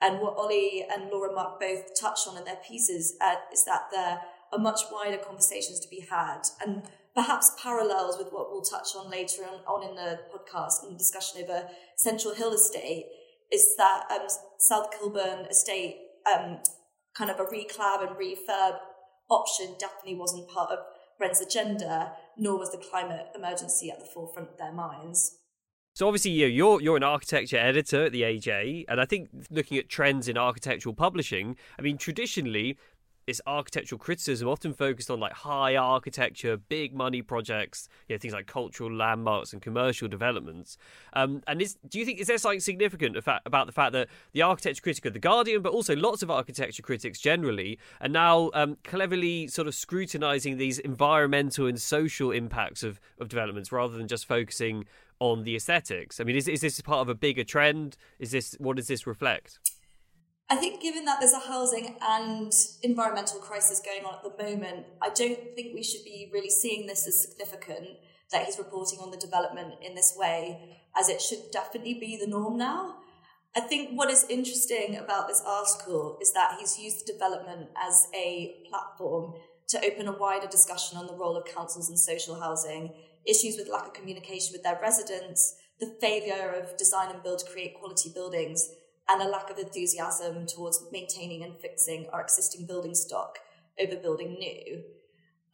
And 0.00 0.20
what 0.20 0.36
Ollie 0.36 0.86
and 0.88 1.10
Laura 1.10 1.34
Mark 1.34 1.58
both 1.58 2.00
touch 2.00 2.20
on 2.28 2.38
in 2.38 2.44
their 2.44 2.60
pieces 2.66 3.16
uh, 3.20 3.34
is 3.52 3.64
that 3.64 3.88
there 3.90 4.20
are 4.52 4.58
much 4.58 4.80
wider 4.90 5.18
conversations 5.18 5.80
to 5.80 5.88
be 5.88 6.06
had 6.10 6.42
and 6.64 6.82
perhaps 7.14 7.52
parallels 7.60 8.16
with 8.16 8.28
what 8.32 8.50
we'll 8.50 8.62
touch 8.62 8.88
on 8.96 9.10
later 9.10 9.42
on, 9.42 9.60
on 9.66 9.88
in 9.88 9.96
the 9.96 10.20
podcast 10.32 10.88
and 10.88 10.96
discussion 10.96 11.42
over 11.42 11.68
Central 11.96 12.34
Hill 12.34 12.52
Estate 12.52 13.06
is 13.52 13.74
that 13.76 14.04
um, 14.10 14.26
South 14.58 14.90
Kilburn 14.92 15.46
Estate 15.46 15.96
um, 16.32 16.58
kind 17.16 17.30
of 17.30 17.40
a 17.40 17.44
reclad 17.44 18.06
and 18.06 18.16
refurb 18.16 18.78
option 19.30 19.74
definitely 19.78 20.14
wasn't 20.14 20.48
part 20.48 20.70
of 20.70 20.78
Brent's 21.18 21.40
agenda, 21.40 22.12
nor 22.36 22.58
was 22.58 22.70
the 22.70 22.78
climate 22.78 23.26
emergency 23.34 23.90
at 23.90 23.98
the 23.98 24.06
forefront 24.06 24.50
of 24.50 24.58
their 24.58 24.72
minds. 24.72 25.38
So 25.94 26.06
obviously, 26.06 26.30
you 26.30 26.46
know, 26.46 26.54
you're 26.54 26.80
you're 26.80 26.96
an 26.96 27.02
architecture 27.02 27.58
editor 27.58 28.04
at 28.04 28.12
the 28.12 28.22
AJ, 28.22 28.84
and 28.88 29.00
I 29.00 29.04
think 29.04 29.30
looking 29.50 29.78
at 29.78 29.88
trends 29.88 30.28
in 30.28 30.38
architectural 30.38 30.94
publishing, 30.94 31.56
I 31.76 31.82
mean, 31.82 31.98
traditionally 31.98 32.78
its 33.28 33.42
architectural 33.46 33.98
criticism 33.98 34.48
often 34.48 34.72
focused 34.72 35.10
on 35.10 35.20
like 35.20 35.34
high 35.34 35.76
architecture, 35.76 36.56
big 36.56 36.94
money 36.94 37.20
projects, 37.20 37.86
you 38.08 38.14
know, 38.14 38.18
things 38.18 38.32
like 38.32 38.46
cultural 38.46 38.90
landmarks 38.90 39.52
and 39.52 39.60
commercial 39.60 40.08
developments. 40.08 40.78
Um, 41.12 41.42
and 41.46 41.60
is, 41.60 41.76
do 41.86 41.98
you 41.98 42.06
think 42.06 42.20
is 42.20 42.26
there 42.26 42.38
something 42.38 42.60
significant 42.60 43.16
about 43.16 43.66
the 43.66 43.72
fact 43.72 43.92
that 43.92 44.08
the 44.32 44.40
architecture 44.40 44.80
critic 44.80 45.04
of 45.04 45.12
the 45.12 45.18
Guardian, 45.18 45.60
but 45.60 45.74
also 45.74 45.94
lots 45.94 46.22
of 46.22 46.30
architecture 46.30 46.82
critics 46.82 47.20
generally, 47.20 47.78
are 48.00 48.08
now 48.08 48.50
um, 48.54 48.78
cleverly 48.82 49.46
sort 49.46 49.68
of 49.68 49.74
scrutinising 49.74 50.56
these 50.56 50.78
environmental 50.78 51.66
and 51.66 51.78
social 51.78 52.30
impacts 52.30 52.82
of, 52.82 52.98
of 53.20 53.28
developments 53.28 53.70
rather 53.70 53.94
than 53.94 54.08
just 54.08 54.26
focusing 54.26 54.86
on 55.20 55.44
the 55.44 55.54
aesthetics? 55.54 56.18
I 56.18 56.24
mean, 56.24 56.36
is 56.36 56.48
is 56.48 56.62
this 56.62 56.80
part 56.80 57.00
of 57.00 57.10
a 57.10 57.14
bigger 57.14 57.44
trend? 57.44 57.98
Is 58.18 58.30
this 58.30 58.56
what 58.58 58.76
does 58.76 58.88
this 58.88 59.06
reflect? 59.06 59.58
I 60.50 60.56
think, 60.56 60.80
given 60.80 61.04
that 61.04 61.20
there's 61.20 61.34
a 61.34 61.38
housing 61.40 61.96
and 62.00 62.52
environmental 62.82 63.38
crisis 63.38 63.80
going 63.84 64.06
on 64.06 64.14
at 64.14 64.22
the 64.22 64.42
moment, 64.42 64.86
I 65.02 65.10
don't 65.10 65.54
think 65.54 65.74
we 65.74 65.82
should 65.82 66.04
be 66.04 66.30
really 66.32 66.48
seeing 66.48 66.86
this 66.86 67.06
as 67.06 67.22
significant 67.22 67.98
that 68.32 68.46
he's 68.46 68.58
reporting 68.58 68.98
on 69.00 69.10
the 69.10 69.18
development 69.18 69.74
in 69.82 69.94
this 69.94 70.14
way, 70.16 70.80
as 70.96 71.10
it 71.10 71.20
should 71.20 71.50
definitely 71.52 71.94
be 71.94 72.16
the 72.16 72.26
norm 72.26 72.56
now. 72.56 72.96
I 73.54 73.60
think 73.60 73.90
what 73.90 74.10
is 74.10 74.24
interesting 74.30 74.96
about 74.96 75.28
this 75.28 75.42
article 75.46 76.18
is 76.20 76.32
that 76.32 76.56
he's 76.58 76.78
used 76.78 77.06
development 77.06 77.68
as 77.76 78.06
a 78.14 78.64
platform 78.70 79.34
to 79.68 79.84
open 79.84 80.08
a 80.08 80.16
wider 80.16 80.46
discussion 80.46 80.96
on 80.96 81.06
the 81.06 81.16
role 81.16 81.36
of 81.36 81.44
councils 81.44 81.90
in 81.90 81.96
social 81.96 82.40
housing, 82.40 82.94
issues 83.26 83.56
with 83.58 83.68
lack 83.68 83.86
of 83.86 83.92
communication 83.92 84.52
with 84.52 84.62
their 84.62 84.78
residents, 84.80 85.56
the 85.78 85.94
failure 86.00 86.52
of 86.52 86.76
design 86.78 87.10
and 87.10 87.22
build 87.22 87.40
to 87.40 87.50
create 87.50 87.78
quality 87.78 88.10
buildings, 88.14 88.68
and 89.08 89.22
a 89.22 89.28
lack 89.28 89.50
of 89.50 89.58
enthusiasm 89.58 90.46
towards 90.46 90.84
maintaining 90.92 91.42
and 91.42 91.58
fixing 91.58 92.06
our 92.12 92.20
existing 92.20 92.66
building 92.66 92.94
stock 92.94 93.38
over 93.80 93.96
building 93.96 94.36
new. 94.38 94.82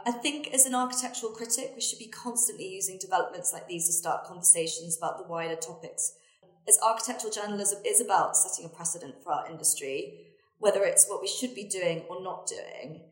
I 0.04 0.10
think 0.10 0.48
as 0.52 0.66
an 0.66 0.74
architectural 0.74 1.32
critic, 1.32 1.72
we 1.74 1.80
should 1.80 1.98
be 1.98 2.08
constantly 2.08 2.68
using 2.68 2.98
developments 2.98 3.52
like 3.52 3.68
these 3.68 3.86
to 3.86 3.92
start 3.92 4.24
conversations 4.24 4.98
about 4.98 5.18
the 5.18 5.26
wider 5.26 5.56
topics. 5.56 6.12
As 6.68 6.78
architectural 6.82 7.32
journalism 7.32 7.80
is 7.86 8.00
about 8.00 8.36
setting 8.36 8.66
a 8.66 8.74
precedent 8.74 9.16
for 9.22 9.32
our 9.32 9.48
industry, 9.48 10.26
whether 10.58 10.82
it's 10.84 11.06
what 11.08 11.22
we 11.22 11.28
should 11.28 11.54
be 11.54 11.64
doing 11.64 12.02
or 12.08 12.22
not 12.22 12.46
doing. 12.46 13.02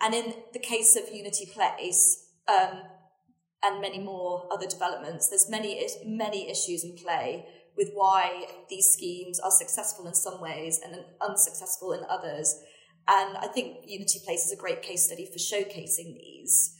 And 0.00 0.14
in 0.14 0.34
the 0.52 0.58
case 0.58 0.96
of 0.96 1.12
Unity 1.12 1.46
Place, 1.46 2.26
um, 2.46 2.82
and 3.62 3.80
many 3.80 3.98
more 3.98 4.46
other 4.52 4.66
developments, 4.66 5.28
there's 5.28 5.50
many 5.50 5.86
many 6.06 6.48
issues 6.48 6.84
in 6.84 6.96
play 6.96 7.44
with 7.78 7.90
why 7.94 8.44
these 8.68 8.86
schemes 8.86 9.38
are 9.38 9.52
successful 9.52 10.08
in 10.08 10.14
some 10.14 10.40
ways 10.40 10.80
and 10.84 10.96
unsuccessful 11.22 11.92
in 11.92 12.00
others. 12.10 12.60
And 13.06 13.38
I 13.38 13.46
think 13.46 13.84
Unity 13.86 14.18
Place 14.24 14.44
is 14.44 14.52
a 14.52 14.60
great 14.60 14.82
case 14.82 15.06
study 15.06 15.24
for 15.24 15.38
showcasing 15.38 16.16
these. 16.18 16.74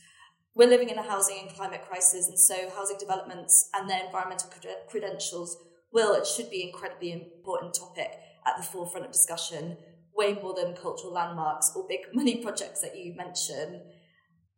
We're 0.53 0.69
living 0.69 0.89
in 0.89 0.97
a 0.97 1.09
housing 1.09 1.37
and 1.41 1.55
climate 1.55 1.83
crisis, 1.87 2.27
and 2.27 2.37
so 2.37 2.69
housing 2.75 2.97
developments 2.99 3.69
and 3.73 3.89
their 3.89 4.05
environmental 4.05 4.49
credentials 4.89 5.57
will 5.93 6.13
and 6.13 6.25
should 6.25 6.51
be 6.51 6.63
incredibly 6.67 7.13
important 7.13 7.73
topic 7.73 8.11
at 8.45 8.57
the 8.57 8.63
forefront 8.63 9.05
of 9.05 9.11
discussion, 9.11 9.77
way 10.13 10.33
more 10.33 10.53
than 10.53 10.75
cultural 10.75 11.13
landmarks 11.13 11.71
or 11.75 11.87
big 11.87 12.01
money 12.13 12.43
projects 12.43 12.81
that 12.81 12.97
you 12.97 13.15
mention. 13.15 13.83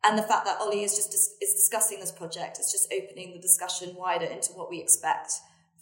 And 0.04 0.18
the 0.18 0.24
fact 0.24 0.46
that 0.46 0.60
Ollie 0.60 0.84
is 0.84 0.96
just 0.96 1.14
is 1.14 1.54
discussing 1.54 2.00
this 2.00 2.12
project 2.12 2.58
is 2.58 2.72
just 2.72 2.92
opening 2.92 3.34
the 3.34 3.40
discussion 3.40 3.96
wider 3.96 4.26
into 4.26 4.54
what 4.54 4.72
we 4.72 4.82
expect 4.82 5.34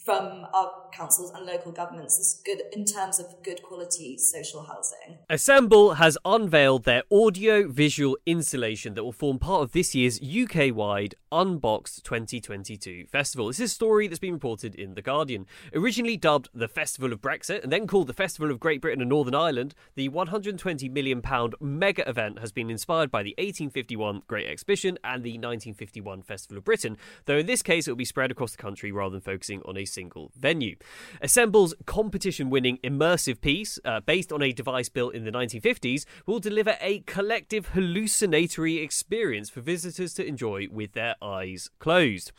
from 0.04 0.46
our 0.54 0.72
councils 0.92 1.30
and 1.32 1.44
local 1.46 1.72
governments 1.72 2.18
is 2.18 2.40
good 2.44 2.62
in 2.72 2.84
terms 2.84 3.18
of 3.18 3.26
good 3.42 3.62
quality 3.62 4.16
social 4.16 4.62
housing. 4.62 5.18
Assemble 5.28 5.94
has 5.94 6.16
unveiled 6.24 6.84
their 6.84 7.02
audio 7.12 7.68
visual 7.68 8.16
installation 8.24 8.94
that 8.94 9.04
will 9.04 9.12
form 9.12 9.38
part 9.38 9.62
of 9.62 9.72
this 9.72 9.94
year's 9.94 10.20
UK 10.20 10.74
wide 10.74 11.14
Unboxed 11.32 12.04
2022 12.04 13.06
festival. 13.06 13.46
This 13.46 13.60
is 13.60 13.70
a 13.70 13.74
story 13.74 14.08
that's 14.08 14.18
been 14.18 14.32
reported 14.32 14.74
in 14.74 14.94
The 14.94 15.02
Guardian. 15.02 15.46
Originally 15.72 16.16
dubbed 16.16 16.48
the 16.52 16.66
Festival 16.66 17.12
of 17.12 17.20
Brexit 17.20 17.62
and 17.62 17.70
then 17.70 17.86
called 17.86 18.08
the 18.08 18.12
Festival 18.12 18.50
of 18.50 18.58
Great 18.58 18.80
Britain 18.80 19.00
and 19.00 19.10
Northern 19.10 19.34
Ireland, 19.34 19.74
the 19.94 20.08
£120 20.08 20.90
million 20.90 21.22
mega 21.60 22.08
event 22.08 22.40
has 22.40 22.50
been 22.50 22.68
inspired 22.68 23.10
by 23.10 23.22
the 23.22 23.34
1851 23.38 24.22
Great 24.26 24.48
Exhibition 24.48 24.98
and 25.04 25.22
the 25.22 25.34
1951 25.34 26.22
Festival 26.22 26.58
of 26.58 26.64
Britain, 26.64 26.96
though 27.26 27.38
in 27.38 27.46
this 27.46 27.62
case 27.62 27.86
it 27.86 27.92
will 27.92 27.96
be 27.96 28.04
spread 28.04 28.30
across 28.30 28.52
the 28.52 28.62
country 28.62 28.90
rather 28.90 29.12
than 29.12 29.20
focusing 29.20 29.62
on 29.66 29.76
a 29.76 29.84
single 29.90 30.30
venue. 30.36 30.76
Assemble's 31.20 31.74
competition 31.86 32.50
winning 32.50 32.78
immersive 32.82 33.40
piece, 33.40 33.78
uh, 33.84 34.00
based 34.00 34.32
on 34.32 34.42
a 34.42 34.52
device 34.52 34.88
built 34.88 35.14
in 35.14 35.24
the 35.24 35.30
1950s, 35.30 36.04
will 36.26 36.40
deliver 36.40 36.76
a 36.80 37.00
collective 37.00 37.68
hallucinatory 37.68 38.78
experience 38.78 39.50
for 39.50 39.60
visitors 39.60 40.14
to 40.14 40.24
enjoy 40.24 40.68
with 40.70 40.92
their 40.92 41.16
eyes 41.22 41.70
closed. 41.78 42.32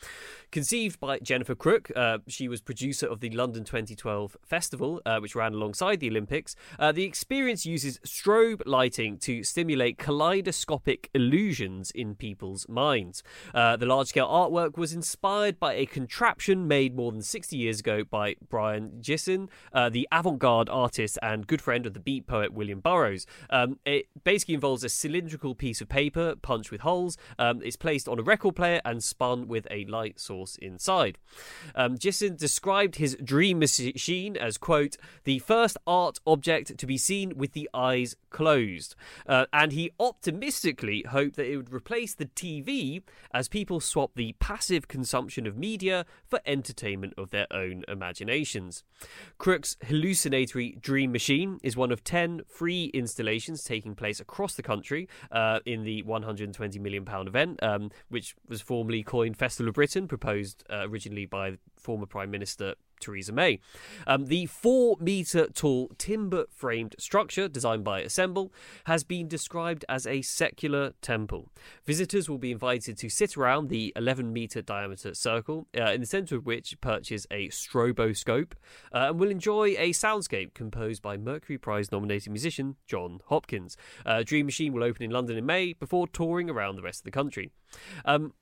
Conceived 0.52 1.00
by 1.00 1.18
Jennifer 1.18 1.54
Crook, 1.54 1.90
uh, 1.96 2.18
she 2.28 2.46
was 2.46 2.60
producer 2.60 3.06
of 3.06 3.20
the 3.20 3.30
London 3.30 3.64
2012 3.64 4.36
festival, 4.44 5.00
uh, 5.06 5.18
which 5.18 5.34
ran 5.34 5.54
alongside 5.54 5.98
the 5.98 6.10
Olympics. 6.10 6.54
Uh, 6.78 6.92
the 6.92 7.04
experience 7.04 7.64
uses 7.64 7.98
strobe 8.00 8.60
lighting 8.66 9.16
to 9.16 9.42
stimulate 9.44 9.96
kaleidoscopic 9.96 11.08
illusions 11.14 11.90
in 11.92 12.14
people's 12.14 12.68
minds. 12.68 13.22
Uh, 13.54 13.76
the 13.76 13.86
large 13.86 14.08
scale 14.08 14.28
artwork 14.28 14.76
was 14.76 14.92
inspired 14.92 15.58
by 15.58 15.72
a 15.72 15.86
contraption 15.86 16.68
made 16.68 16.94
more 16.94 17.12
than 17.12 17.22
60 17.22 17.41
years 17.50 17.80
ago 17.80 18.04
by 18.04 18.36
Brion 18.48 19.00
Gysin, 19.00 19.48
uh, 19.72 19.88
the 19.88 20.06
avant 20.12 20.38
garde 20.38 20.68
artist 20.68 21.18
and 21.22 21.46
good 21.46 21.62
friend 21.62 21.86
of 21.86 21.94
the 21.94 22.00
beat 22.00 22.26
poet 22.26 22.52
William 22.52 22.80
Burroughs. 22.80 23.26
Um, 23.50 23.78
it 23.84 24.06
basically 24.22 24.54
involves 24.54 24.84
a 24.84 24.88
cylindrical 24.88 25.54
piece 25.54 25.80
of 25.80 25.88
paper 25.88 26.36
punched 26.36 26.70
with 26.70 26.82
holes. 26.82 27.16
Um, 27.38 27.62
it's 27.64 27.76
placed 27.76 28.08
on 28.08 28.18
a 28.18 28.22
record 28.22 28.54
player 28.54 28.80
and 28.84 29.02
spun 29.02 29.48
with 29.48 29.66
a 29.70 29.84
light 29.86 30.20
source 30.20 30.56
inside. 30.56 31.18
Um, 31.74 31.96
described 31.96 32.96
his 32.96 33.16
dream 33.16 33.58
machine 33.58 34.36
as, 34.36 34.58
quote, 34.58 34.96
the 35.24 35.38
first 35.38 35.76
art 35.86 36.20
object 36.26 36.76
to 36.76 36.86
be 36.86 36.98
seen 36.98 37.36
with 37.36 37.52
the 37.52 37.68
eyes 37.72 38.16
closed. 38.30 38.94
Uh, 39.26 39.46
and 39.52 39.72
he 39.72 39.90
optimistically 39.98 41.04
hoped 41.08 41.36
that 41.36 41.46
it 41.46 41.56
would 41.56 41.72
replace 41.72 42.14
the 42.14 42.26
TV 42.26 43.02
as 43.32 43.48
people 43.48 43.80
swap 43.80 44.12
the 44.14 44.34
passive 44.38 44.88
consumption 44.88 45.46
of 45.46 45.56
media 45.56 46.04
for 46.26 46.40
entertainment 46.46 47.14
of 47.16 47.30
their 47.32 47.46
own 47.50 47.84
imaginations. 47.88 48.84
Crook's 49.38 49.76
hallucinatory 49.86 50.78
Dream 50.80 51.10
Machine 51.10 51.58
is 51.62 51.76
one 51.76 51.90
of 51.90 52.04
10 52.04 52.42
free 52.46 52.86
installations 52.94 53.64
taking 53.64 53.96
place 53.96 54.20
across 54.20 54.54
the 54.54 54.62
country 54.62 55.08
uh, 55.32 55.58
in 55.66 55.82
the 55.82 56.02
£120 56.04 56.80
million 56.80 57.04
event, 57.08 57.60
um, 57.62 57.90
which 58.08 58.36
was 58.48 58.60
formerly 58.60 59.02
coined 59.02 59.36
Festival 59.36 59.68
of 59.68 59.74
Britain, 59.74 60.06
proposed 60.06 60.62
uh, 60.70 60.88
originally 60.88 61.26
by 61.26 61.58
former 61.76 62.06
Prime 62.06 62.30
Minister 62.30 62.74
Theresa 63.02 63.32
May. 63.32 63.60
Um, 64.06 64.26
the 64.26 64.46
four 64.46 64.96
metre 65.00 65.48
tall 65.48 65.90
timber 65.98 66.46
framed 66.50 66.96
structure 66.98 67.48
designed 67.48 67.84
by 67.84 68.00
Assemble 68.00 68.52
has 68.84 69.04
been 69.04 69.28
described 69.28 69.84
as 69.88 70.06
a 70.06 70.22
secular 70.22 70.92
temple. 71.02 71.50
Visitors 71.84 72.30
will 72.30 72.38
be 72.38 72.52
invited 72.52 72.96
to 72.98 73.08
sit 73.08 73.36
around 73.36 73.68
the 73.68 73.92
11 73.96 74.32
metre 74.32 74.62
diameter 74.62 75.14
circle, 75.14 75.66
uh, 75.78 75.90
in 75.92 76.00
the 76.00 76.06
centre 76.06 76.36
of 76.36 76.46
which 76.46 76.80
perches 76.80 77.26
a 77.30 77.48
stroboscope, 77.48 78.52
uh, 78.94 79.08
and 79.08 79.20
will 79.20 79.30
enjoy 79.30 79.74
a 79.78 79.90
soundscape 79.90 80.54
composed 80.54 81.02
by 81.02 81.16
Mercury 81.16 81.58
Prize 81.58 81.92
nominated 81.92 82.30
musician 82.30 82.76
Jon 82.86 83.20
Hopkins. 83.26 83.76
Uh, 84.06 84.22
Dream 84.22 84.46
Machine 84.46 84.72
will 84.72 84.84
open 84.84 85.02
in 85.02 85.10
London 85.10 85.36
in 85.36 85.46
May 85.46 85.72
before 85.72 86.06
touring 86.06 86.48
around 86.48 86.76
the 86.76 86.82
rest 86.82 87.00
of 87.00 87.04
the 87.04 87.10
country. 87.10 87.50
Um, 88.04 88.34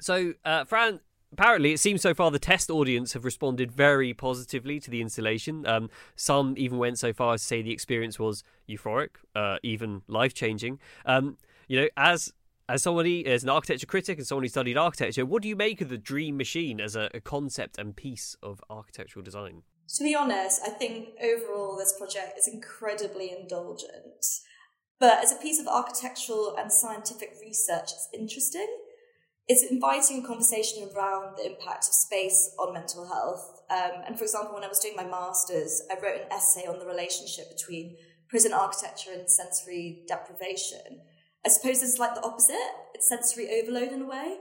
so, 0.00 0.34
uh, 0.44 0.64
Fran, 0.64 1.00
apparently 1.32 1.72
it 1.72 1.80
seems 1.80 2.02
so 2.02 2.14
far 2.14 2.30
the 2.30 2.38
test 2.38 2.70
audience 2.70 3.12
have 3.12 3.24
responded 3.24 3.70
very 3.70 4.14
positively 4.14 4.80
to 4.80 4.90
the 4.90 5.00
installation. 5.00 5.66
Um, 5.66 5.90
some 6.16 6.54
even 6.56 6.78
went 6.78 6.98
so 6.98 7.12
far 7.12 7.34
as 7.34 7.42
to 7.42 7.46
say 7.46 7.62
the 7.62 7.72
experience 7.72 8.18
was 8.18 8.42
euphoric 8.68 9.10
uh, 9.34 9.58
even 9.62 10.02
life-changing. 10.08 10.78
Um, 11.04 11.36
you 11.68 11.80
know 11.80 11.88
as 11.96 12.32
as 12.68 12.82
somebody 12.82 13.24
as 13.26 13.44
an 13.44 13.50
architecture 13.50 13.86
critic 13.86 14.18
and 14.18 14.26
someone 14.26 14.42
who 14.44 14.48
studied 14.48 14.76
architecture 14.76 15.24
what 15.24 15.42
do 15.42 15.48
you 15.48 15.56
make 15.56 15.80
of 15.80 15.88
the 15.88 15.98
dream 15.98 16.36
machine 16.36 16.80
as 16.80 16.96
a, 16.96 17.08
a 17.14 17.20
concept 17.20 17.78
and 17.78 17.94
piece 17.94 18.36
of 18.42 18.62
architectural 18.68 19.22
design? 19.22 19.62
To 19.96 20.04
be 20.04 20.14
honest 20.14 20.60
i 20.66 20.70
think 20.70 21.10
overall 21.22 21.76
this 21.76 21.94
project 21.96 22.38
is 22.38 22.48
incredibly 22.48 23.30
indulgent. 23.30 24.24
But 25.00 25.22
as 25.22 25.30
a 25.30 25.36
piece 25.36 25.60
of 25.60 25.68
architectural 25.68 26.56
and 26.58 26.72
scientific 26.72 27.34
research 27.40 27.92
it's 27.92 28.08
interesting 28.12 28.68
it's 29.48 29.64
inviting 29.70 30.22
a 30.22 30.26
conversation 30.26 30.88
around 30.94 31.36
the 31.36 31.46
impact 31.46 31.88
of 31.88 31.94
space 31.94 32.54
on 32.58 32.74
mental 32.74 33.08
health. 33.08 33.62
Um, 33.70 34.02
and 34.06 34.16
for 34.16 34.24
example, 34.24 34.54
when 34.54 34.64
I 34.64 34.68
was 34.68 34.78
doing 34.78 34.94
my 34.94 35.04
master's, 35.04 35.82
I 35.90 35.94
wrote 35.94 36.20
an 36.20 36.30
essay 36.30 36.66
on 36.66 36.78
the 36.78 36.86
relationship 36.86 37.48
between 37.48 37.96
prison 38.28 38.52
architecture 38.52 39.10
and 39.12 39.30
sensory 39.30 40.04
deprivation. 40.06 41.00
I 41.46 41.48
suppose 41.48 41.82
it's 41.82 41.98
like 41.98 42.14
the 42.14 42.22
opposite. 42.22 42.56
It's 42.94 43.08
sensory 43.08 43.48
overload 43.58 43.92
in 43.92 44.02
a 44.02 44.06
way. 44.06 44.36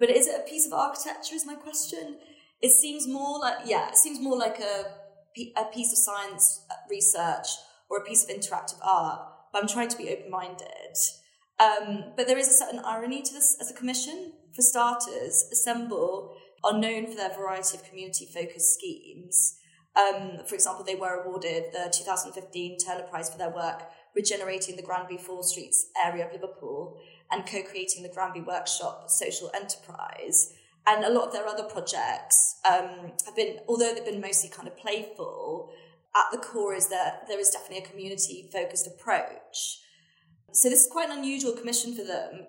But 0.00 0.10
is 0.10 0.26
it 0.26 0.40
a 0.40 0.50
piece 0.50 0.66
of 0.66 0.72
architecture 0.72 1.36
is 1.36 1.46
my 1.46 1.54
question. 1.54 2.18
It 2.60 2.72
seems 2.72 3.06
more 3.06 3.38
like, 3.38 3.58
yeah, 3.66 3.88
it 3.88 3.96
seems 3.96 4.20
more 4.20 4.36
like 4.36 4.58
a, 4.58 4.86
a 5.56 5.64
piece 5.66 5.92
of 5.92 5.98
science 5.98 6.66
research 6.90 7.46
or 7.88 7.98
a 7.98 8.04
piece 8.04 8.24
of 8.24 8.30
interactive 8.30 8.80
art. 8.82 9.20
But 9.52 9.62
I'm 9.62 9.68
trying 9.68 9.88
to 9.88 9.96
be 9.96 10.10
open-minded. 10.10 10.96
Um, 11.60 12.12
but 12.16 12.26
there 12.26 12.38
is 12.38 12.48
a 12.48 12.52
certain 12.52 12.80
irony 12.80 13.22
to 13.22 13.32
this 13.32 13.56
as 13.60 13.70
a 13.70 13.74
commission. 13.74 14.32
For 14.54 14.62
starters, 14.62 15.48
Assemble 15.52 16.36
are 16.64 16.78
known 16.78 17.06
for 17.06 17.14
their 17.14 17.34
variety 17.34 17.76
of 17.76 17.84
community 17.84 18.26
focused 18.26 18.74
schemes. 18.74 19.58
Um, 19.96 20.38
for 20.46 20.54
example, 20.54 20.84
they 20.84 20.96
were 20.96 21.22
awarded 21.22 21.66
the 21.72 21.92
2015 21.92 22.78
Turner 22.78 23.04
Prize 23.04 23.30
for 23.30 23.38
their 23.38 23.50
work 23.50 23.82
regenerating 24.14 24.76
the 24.76 24.82
Granby 24.82 25.18
Four 25.18 25.42
Streets 25.42 25.86
area 26.04 26.26
of 26.26 26.32
Liverpool 26.32 26.98
and 27.30 27.46
co 27.46 27.62
creating 27.62 28.02
the 28.02 28.08
Granby 28.08 28.40
Workshop 28.40 29.10
social 29.10 29.50
enterprise. 29.54 30.52
And 30.86 31.04
a 31.04 31.10
lot 31.10 31.28
of 31.28 31.32
their 31.32 31.46
other 31.46 31.64
projects 31.64 32.60
um, 32.70 33.12
have 33.24 33.36
been, 33.36 33.58
although 33.68 33.94
they've 33.94 34.04
been 34.04 34.20
mostly 34.20 34.50
kind 34.50 34.68
of 34.68 34.76
playful, 34.76 35.72
at 36.14 36.30
the 36.30 36.38
core 36.38 36.74
is 36.74 36.88
that 36.88 37.26
there 37.26 37.40
is 37.40 37.50
definitely 37.50 37.84
a 37.84 37.88
community 37.88 38.48
focused 38.52 38.86
approach. 38.86 39.80
So 40.54 40.70
this 40.70 40.82
is 40.82 40.92
quite 40.92 41.10
an 41.10 41.18
unusual 41.18 41.52
commission 41.52 41.96
for 41.96 42.04
them. 42.04 42.46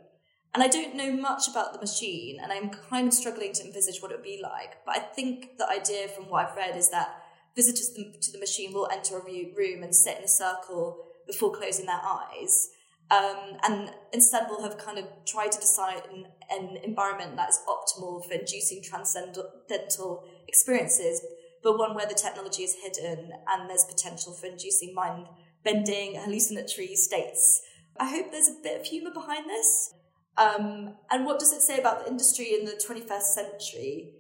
And 0.54 0.64
I 0.64 0.68
don't 0.68 0.96
know 0.96 1.12
much 1.12 1.48
about 1.50 1.74
the 1.74 1.80
machine, 1.80 2.38
and 2.42 2.52
I'm 2.52 2.70
kind 2.70 3.08
of 3.08 3.14
struggling 3.16 3.52
to 3.54 3.66
envisage 3.66 4.00
what 4.00 4.12
it 4.12 4.18
would 4.18 4.24
be 4.24 4.40
like. 4.42 4.86
But 4.86 4.98
I 4.98 5.00
think 5.00 5.58
the 5.58 5.68
idea 5.68 6.08
from 6.08 6.26
what 6.26 6.46
I've 6.46 6.56
read 6.56 6.78
is 6.78 6.92
that 6.92 7.24
visitors 7.56 7.90
to 7.90 8.32
the 8.32 8.40
machine 8.40 8.74
will 8.74 8.88
enter 8.92 9.18
a 9.18 9.24
room 9.24 9.82
and 9.82 9.94
sit 9.94 10.20
in 10.20 10.24
a 10.24 10.28
circle 10.28 11.08
before 11.26 11.52
closing 11.52 11.88
their 11.88 12.00
eyes. 12.06 12.70
Um, 13.10 13.58
and 13.64 13.92
instead, 14.14 14.46
will 14.50 14.62
have 14.62 14.78
kind 14.78 15.00
of 15.00 15.06
tried 15.26 15.52
to 15.54 15.60
design 15.60 15.98
an, 16.14 16.28
an 16.52 16.78
environment 16.84 17.36
that 17.38 17.50
is 17.50 17.60
optimal 17.68 18.24
for 18.24 18.34
inducing 18.34 18.84
transcendental 18.84 20.24
experiences, 20.48 21.26
but 21.64 21.80
one 21.80 21.96
where 21.96 22.08
the 22.08 22.14
technology 22.14 22.64
is 22.64 22.76
hidden 22.84 23.32
and 23.50 23.70
there's 23.70 23.86
potential 23.86 24.32
for 24.32 24.46
inducing 24.46 24.94
mind 24.94 25.26
bending 25.64 26.14
hallucinatory 26.16 26.96
states 26.96 27.64
I 28.00 28.10
hope 28.10 28.32
there's 28.32 28.50
a 28.50 28.62
bit 28.62 28.80
of 28.80 28.86
humour 28.86 29.12
behind 29.14 29.50
this. 29.50 29.94
Um, 30.38 30.96
and 31.10 31.26
what 31.26 31.40
does 31.40 31.54
it 31.54 31.62
say 31.62 31.80
about 31.80 32.04
the 32.04 32.12
industry 32.12 32.54
in 32.54 32.66
the 32.66 32.74
21st 32.74 33.22
century? 33.22 34.14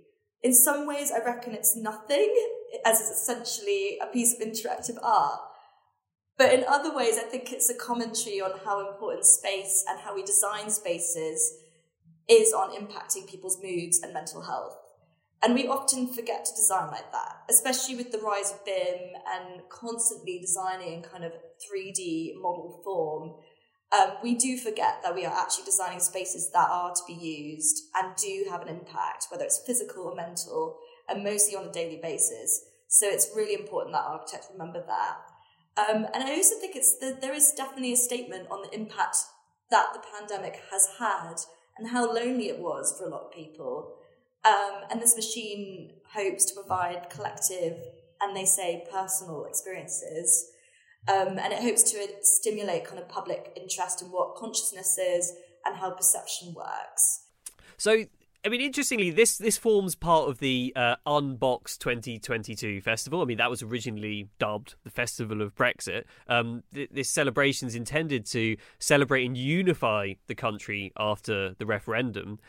In 0.43 0.53
some 0.53 0.88
ways, 0.88 1.11
I 1.11 1.23
reckon 1.25 1.53
it's 1.53 1.75
nothing, 1.75 2.33
as 2.85 3.01
it's 3.01 3.09
essentially 3.09 3.97
a 4.01 4.07
piece 4.07 4.33
of 4.33 4.47
interactive 4.47 4.97
art. 5.03 5.39
But 6.38 6.53
in 6.53 6.65
other 6.67 6.95
ways, 6.95 7.17
I 7.17 7.23
think 7.23 7.51
it's 7.51 7.69
a 7.69 7.75
commentary 7.75 8.41
on 8.41 8.51
how 8.63 8.88
important 8.91 9.25
space 9.25 9.83
and 9.89 9.99
how 9.99 10.15
we 10.15 10.23
design 10.23 10.69
spaces 10.69 11.57
is 12.29 12.53
on 12.53 12.71
impacting 12.71 13.29
people's 13.29 13.61
moods 13.61 13.99
and 14.01 14.13
mental 14.13 14.41
health. 14.41 14.77
And 15.43 15.53
we 15.53 15.67
often 15.67 16.11
forget 16.11 16.45
to 16.45 16.51
design 16.55 16.88
like 16.91 17.11
that, 17.11 17.43
especially 17.49 17.95
with 17.95 18.11
the 18.11 18.17
rise 18.19 18.51
of 18.51 18.65
BIM 18.65 19.13
and 19.33 19.61
constantly 19.69 20.39
designing 20.39 21.03
kind 21.03 21.23
of 21.23 21.33
3D 21.33 22.33
model 22.41 22.81
form 22.83 23.35
um, 23.91 24.13
we 24.24 24.36
do 24.36 24.58
forget 24.58 25.02
that 25.04 25.15
we 25.15 25.26
are 25.26 25.34
actually 25.34 25.65
designing 25.65 26.00
spaces 26.00 26.50
that 26.52 26.69
are 26.69 26.93
to 26.93 27.02
be 27.08 27.13
used 27.13 27.84
and 27.95 28.15
do 28.15 28.45
have 28.50 28.62
an 28.62 28.67
impact, 28.67 29.28
whether 29.30 29.45
it's 29.45 29.62
physical 29.65 30.04
or 30.04 30.15
mental, 30.15 30.78
and 31.08 31.24
mostly 31.24 31.56
on 31.56 31.67
a 31.67 31.71
daily 31.71 32.00
basis. 32.02 32.62
So 32.88 33.08
it's 33.08 33.32
really 33.36 33.54
important 33.54 33.93
that 33.93 34.06
architects 34.06 34.50
remember 34.52 34.84
that. 34.86 35.17
Um, 35.78 36.08
and 36.13 36.24
I 36.24 36.36
also 36.36 36.56
think 36.60 36.76
it's 36.76 36.98
that 37.00 37.21
there 37.21 37.34
is 37.34 37.54
definitely 37.56 37.93
a 37.93 37.98
statement 37.98 38.48
on 38.50 38.62
the 38.62 38.74
impact 38.74 39.17
that 39.69 39.88
the 39.93 40.02
pandemic 40.17 40.62
has 40.71 40.88
had 41.00 41.36
and 41.78 41.89
how 41.89 42.12
lonely 42.12 42.50
it 42.50 42.60
was 42.60 42.95
for 42.98 43.06
a 43.06 43.10
lot 43.10 43.26
of 43.26 43.32
people. 43.32 43.95
Um, 44.45 44.84
and 44.89 45.02
this 45.02 45.15
machine 45.15 45.91
hopes 46.13 46.45
to 46.45 46.54
provide 46.56 47.10
collective 47.10 47.78
and 48.21 48.36
they 48.36 48.45
say 48.45 48.86
personal 48.91 49.45
experiences 49.45 50.50
um, 51.07 51.37
and 51.39 51.53
it 51.53 51.61
hopes 51.61 51.83
to 51.91 52.07
stimulate 52.21 52.85
kind 52.85 52.99
of 52.99 53.07
public 53.07 53.51
interest 53.55 54.01
in 54.01 54.07
what 54.09 54.35
consciousness 54.35 54.97
is 54.97 55.33
and 55.65 55.75
how 55.75 55.91
perception 55.91 56.53
works. 56.53 57.25
So, 57.77 58.05
I 58.45 58.49
mean, 58.49 58.61
interestingly, 58.61 59.11
this 59.11 59.37
this 59.37 59.57
forms 59.57 59.95
part 59.95 60.29
of 60.29 60.39
the 60.39 60.71
uh, 60.75 60.95
Unbox 61.05 61.77
2022 61.77 62.81
festival. 62.81 63.21
I 63.21 63.25
mean, 63.25 63.37
that 63.37 63.49
was 63.49 63.63
originally 63.63 64.29
dubbed 64.39 64.75
the 64.83 64.91
Festival 64.91 65.41
of 65.41 65.55
Brexit. 65.55 66.03
Um, 66.27 66.63
th- 66.73 66.89
this 66.91 67.09
celebration 67.09 67.67
is 67.67 67.75
intended 67.75 68.25
to 68.27 68.55
celebrate 68.79 69.25
and 69.25 69.35
unify 69.35 70.13
the 70.27 70.35
country 70.35 70.93
after 70.97 71.55
the 71.57 71.65
referendum. 71.65 72.39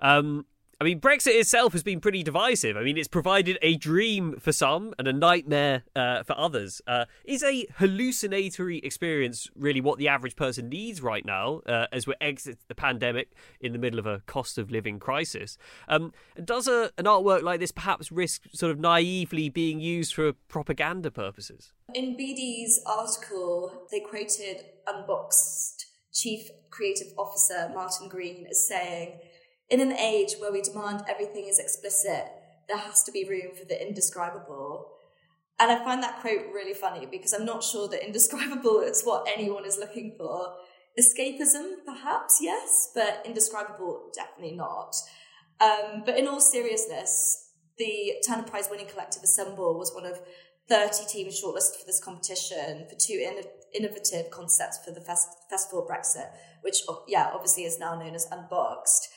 Um, 0.00 0.46
I 0.80 0.84
mean, 0.84 0.98
Brexit 0.98 1.38
itself 1.38 1.74
has 1.74 1.82
been 1.82 2.00
pretty 2.00 2.22
divisive. 2.22 2.74
I 2.74 2.82
mean, 2.82 2.96
it's 2.96 3.06
provided 3.06 3.58
a 3.60 3.76
dream 3.76 4.36
for 4.40 4.50
some 4.50 4.94
and 4.98 5.06
a 5.06 5.12
nightmare 5.12 5.82
uh, 5.94 6.22
for 6.22 6.38
others. 6.38 6.80
Uh, 6.86 7.04
is 7.22 7.42
a 7.42 7.66
hallucinatory 7.76 8.78
experience 8.78 9.50
really 9.54 9.82
what 9.82 9.98
the 9.98 10.08
average 10.08 10.36
person 10.36 10.70
needs 10.70 11.02
right 11.02 11.26
now 11.26 11.60
uh, 11.66 11.86
as 11.92 12.06
we 12.06 12.14
exit 12.22 12.60
the 12.68 12.74
pandemic 12.74 13.30
in 13.60 13.72
the 13.74 13.78
middle 13.78 13.98
of 13.98 14.06
a 14.06 14.22
cost 14.24 14.56
of 14.56 14.70
living 14.70 14.98
crisis? 14.98 15.58
Um, 15.86 16.14
does 16.42 16.66
a, 16.66 16.90
an 16.96 17.04
artwork 17.04 17.42
like 17.42 17.60
this 17.60 17.72
perhaps 17.72 18.10
risk 18.10 18.44
sort 18.54 18.72
of 18.72 18.78
naively 18.78 19.50
being 19.50 19.80
used 19.80 20.14
for 20.14 20.32
propaganda 20.48 21.10
purposes? 21.10 21.72
In 21.94 22.16
BD's 22.16 22.80
article, 22.86 23.86
they 23.90 24.00
quoted 24.00 24.64
Unboxed 24.86 25.84
Chief 26.10 26.48
Creative 26.70 27.08
Officer 27.18 27.70
Martin 27.74 28.08
Green 28.08 28.46
as 28.48 28.66
saying, 28.66 29.20
in 29.70 29.80
an 29.80 29.92
age 29.92 30.34
where 30.38 30.52
we 30.52 30.62
demand 30.62 31.04
everything 31.08 31.46
is 31.46 31.58
explicit, 31.58 32.26
there 32.68 32.78
has 32.78 33.02
to 33.04 33.12
be 33.12 33.24
room 33.24 33.54
for 33.56 33.64
the 33.64 33.80
indescribable. 33.80 34.92
And 35.58 35.70
I 35.70 35.84
find 35.84 36.02
that 36.02 36.20
quote 36.20 36.46
really 36.52 36.74
funny 36.74 37.06
because 37.06 37.32
I'm 37.32 37.44
not 37.44 37.62
sure 37.62 37.88
that 37.88 38.04
indescribable 38.04 38.80
is 38.84 39.02
what 39.02 39.28
anyone 39.32 39.64
is 39.64 39.78
looking 39.78 40.14
for. 40.18 40.54
Escapism, 40.98 41.84
perhaps, 41.86 42.38
yes, 42.40 42.90
but 42.94 43.22
indescribable, 43.24 44.10
definitely 44.14 44.56
not. 44.56 44.94
Um, 45.60 46.02
but 46.04 46.18
in 46.18 46.26
all 46.26 46.40
seriousness, 46.40 47.50
the 47.78 48.14
Turner 48.26 48.42
Prize 48.42 48.68
winning 48.70 48.86
collective 48.86 49.22
Assemble 49.22 49.78
was 49.78 49.92
one 49.94 50.06
of 50.06 50.20
30 50.68 51.04
teams 51.08 51.42
shortlisted 51.42 51.80
for 51.80 51.86
this 51.86 52.02
competition 52.02 52.86
for 52.88 52.96
two 52.98 53.14
in- 53.14 53.44
innovative 53.74 54.30
concepts 54.30 54.78
for 54.84 54.92
the 54.92 55.00
fest- 55.00 55.36
Festival 55.48 55.82
of 55.82 55.88
Brexit, 55.88 56.30
which, 56.62 56.82
yeah, 57.06 57.30
obviously 57.32 57.64
is 57.64 57.78
now 57.78 57.98
known 57.98 58.14
as 58.14 58.26
Unboxed. 58.30 59.08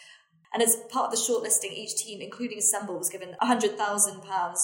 And 0.54 0.62
as 0.62 0.76
part 0.92 1.06
of 1.06 1.12
the 1.12 1.18
shortlisting, 1.18 1.74
each 1.74 1.96
team, 1.96 2.22
including 2.22 2.60
Assemble, 2.60 2.98
was 2.98 3.10
given 3.10 3.36
£100,000 3.42 4.56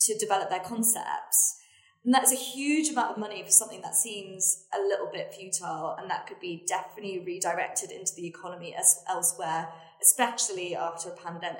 to 0.00 0.18
develop 0.18 0.50
their 0.50 0.60
concepts. 0.60 1.60
And 2.04 2.12
that's 2.12 2.32
a 2.32 2.36
huge 2.36 2.90
amount 2.90 3.12
of 3.12 3.18
money 3.18 3.42
for 3.42 3.50
something 3.50 3.80
that 3.80 3.94
seems 3.94 4.66
a 4.74 4.82
little 4.82 5.08
bit 5.10 5.32
futile 5.32 5.96
and 5.98 6.10
that 6.10 6.26
could 6.26 6.38
be 6.38 6.66
definitely 6.68 7.24
redirected 7.24 7.90
into 7.90 8.12
the 8.14 8.26
economy 8.26 8.74
as 8.78 9.02
elsewhere, 9.08 9.68
especially 10.02 10.76
after 10.76 11.08
a 11.08 11.16
pandemic. 11.16 11.58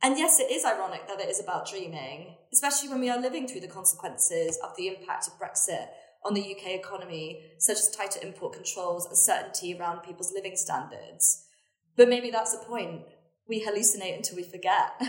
And 0.00 0.16
yes, 0.16 0.38
it 0.38 0.52
is 0.52 0.64
ironic 0.64 1.08
that 1.08 1.18
it 1.18 1.28
is 1.28 1.40
about 1.40 1.68
dreaming, 1.68 2.36
especially 2.52 2.88
when 2.88 3.00
we 3.00 3.10
are 3.10 3.20
living 3.20 3.48
through 3.48 3.62
the 3.62 3.66
consequences 3.66 4.56
of 4.62 4.76
the 4.76 4.86
impact 4.86 5.26
of 5.26 5.40
Brexit 5.40 5.88
on 6.24 6.34
the 6.34 6.54
UK 6.54 6.74
economy, 6.74 7.42
such 7.58 7.78
as 7.78 7.90
tighter 7.90 8.20
import 8.22 8.52
controls, 8.52 9.06
uncertainty 9.06 9.76
around 9.76 10.04
people's 10.04 10.32
living 10.32 10.54
standards. 10.54 11.47
But 11.98 12.08
maybe 12.08 12.30
that's 12.30 12.56
the 12.56 12.64
point. 12.64 13.02
We 13.48 13.66
hallucinate 13.66 14.16
until 14.16 14.36
we 14.36 14.44
forget. 14.44 14.92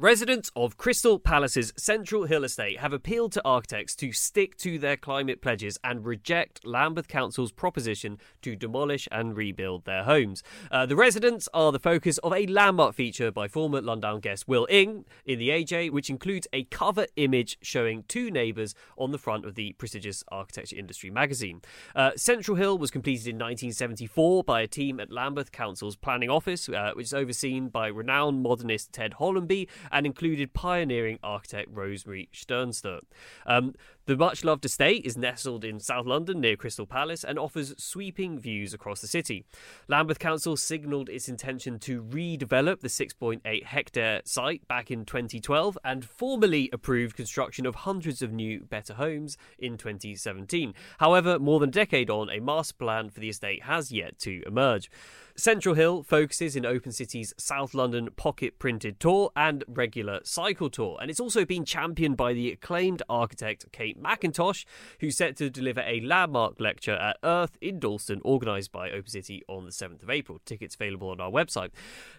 Residents 0.00 0.52
of 0.54 0.76
Crystal 0.76 1.18
Palace's 1.18 1.72
Central 1.76 2.22
Hill 2.26 2.44
estate 2.44 2.78
have 2.78 2.92
appealed 2.92 3.32
to 3.32 3.44
architects 3.44 3.96
to 3.96 4.12
stick 4.12 4.56
to 4.58 4.78
their 4.78 4.96
climate 4.96 5.42
pledges 5.42 5.76
and 5.82 6.06
reject 6.06 6.64
Lambeth 6.64 7.08
Council's 7.08 7.50
proposition 7.50 8.18
to 8.42 8.54
demolish 8.54 9.08
and 9.10 9.36
rebuild 9.36 9.86
their 9.86 10.04
homes. 10.04 10.44
Uh, 10.70 10.86
the 10.86 10.94
residents 10.94 11.48
are 11.52 11.72
the 11.72 11.80
focus 11.80 12.18
of 12.18 12.32
a 12.32 12.46
landmark 12.46 12.94
feature 12.94 13.32
by 13.32 13.48
former 13.48 13.80
Lundown 13.80 14.20
guest 14.20 14.46
Will 14.46 14.68
Ing 14.70 15.04
in 15.24 15.40
the 15.40 15.48
AJ, 15.48 15.90
which 15.90 16.10
includes 16.10 16.46
a 16.52 16.62
cover 16.62 17.06
image 17.16 17.58
showing 17.60 18.04
two 18.06 18.30
neighbours 18.30 18.76
on 18.96 19.10
the 19.10 19.18
front 19.18 19.44
of 19.44 19.56
the 19.56 19.72
prestigious 19.78 20.22
architecture 20.28 20.76
industry 20.76 21.10
magazine. 21.10 21.60
Uh, 21.96 22.12
Central 22.14 22.56
Hill 22.56 22.78
was 22.78 22.92
completed 22.92 23.26
in 23.26 23.34
1974 23.34 24.44
by 24.44 24.60
a 24.60 24.68
team 24.68 25.00
at 25.00 25.10
Lambeth 25.10 25.50
Council's 25.50 25.96
planning 25.96 26.30
office, 26.30 26.68
uh, 26.68 26.92
which 26.94 27.06
is 27.06 27.14
overseen 27.14 27.68
by 27.68 27.88
renowned 27.88 28.44
modernist 28.44 28.92
Ted 28.92 29.14
Hollamby 29.18 29.66
and 29.90 30.06
included 30.06 30.52
pioneering 30.54 31.18
architect 31.22 31.68
Rosemary 31.72 32.28
Stjernstedt. 32.32 33.00
Um, 33.46 33.74
the 34.08 34.16
much 34.16 34.42
loved 34.42 34.64
estate 34.64 35.04
is 35.04 35.18
nestled 35.18 35.66
in 35.66 35.78
South 35.78 36.06
London 36.06 36.40
near 36.40 36.56
Crystal 36.56 36.86
Palace 36.86 37.24
and 37.24 37.38
offers 37.38 37.74
sweeping 37.76 38.38
views 38.38 38.72
across 38.72 39.02
the 39.02 39.06
city. 39.06 39.44
Lambeth 39.86 40.18
Council 40.18 40.56
signalled 40.56 41.10
its 41.10 41.28
intention 41.28 41.78
to 41.80 42.02
redevelop 42.02 42.80
the 42.80 42.88
6.8 42.88 43.64
hectare 43.64 44.22
site 44.24 44.66
back 44.66 44.90
in 44.90 45.04
2012 45.04 45.76
and 45.84 46.06
formally 46.06 46.70
approved 46.72 47.16
construction 47.16 47.66
of 47.66 47.74
hundreds 47.74 48.22
of 48.22 48.32
new, 48.32 48.60
better 48.60 48.94
homes 48.94 49.36
in 49.58 49.76
2017. 49.76 50.72
However, 51.00 51.38
more 51.38 51.60
than 51.60 51.68
a 51.68 51.72
decade 51.72 52.08
on, 52.08 52.30
a 52.30 52.40
master 52.40 52.76
plan 52.76 53.10
for 53.10 53.20
the 53.20 53.28
estate 53.28 53.64
has 53.64 53.92
yet 53.92 54.18
to 54.20 54.42
emerge. 54.46 54.90
Central 55.36 55.76
Hill 55.76 56.02
focuses 56.02 56.56
in 56.56 56.66
Open 56.66 56.90
City's 56.90 57.32
South 57.38 57.72
London 57.72 58.08
pocket 58.16 58.58
printed 58.58 58.98
tour 58.98 59.30
and 59.36 59.62
regular 59.68 60.18
cycle 60.24 60.68
tour, 60.68 60.98
and 61.00 61.10
it's 61.10 61.20
also 61.20 61.44
been 61.44 61.64
championed 61.64 62.16
by 62.16 62.32
the 62.32 62.50
acclaimed 62.50 63.04
architect 63.08 63.64
Kate 63.70 63.97
Mackintosh, 64.02 64.64
who's 65.00 65.16
set 65.16 65.36
to 65.36 65.50
deliver 65.50 65.80
a 65.80 66.00
landmark 66.00 66.60
lecture 66.60 66.94
at 66.94 67.18
Earth 67.22 67.56
in 67.60 67.78
Dalston, 67.78 68.20
organised 68.24 68.72
by 68.72 68.90
Open 68.90 69.08
City 69.08 69.42
on 69.48 69.64
the 69.64 69.70
7th 69.70 70.02
of 70.02 70.10
April. 70.10 70.38
Tickets 70.44 70.74
available 70.74 71.10
on 71.10 71.20
our 71.20 71.30
website. 71.30 71.70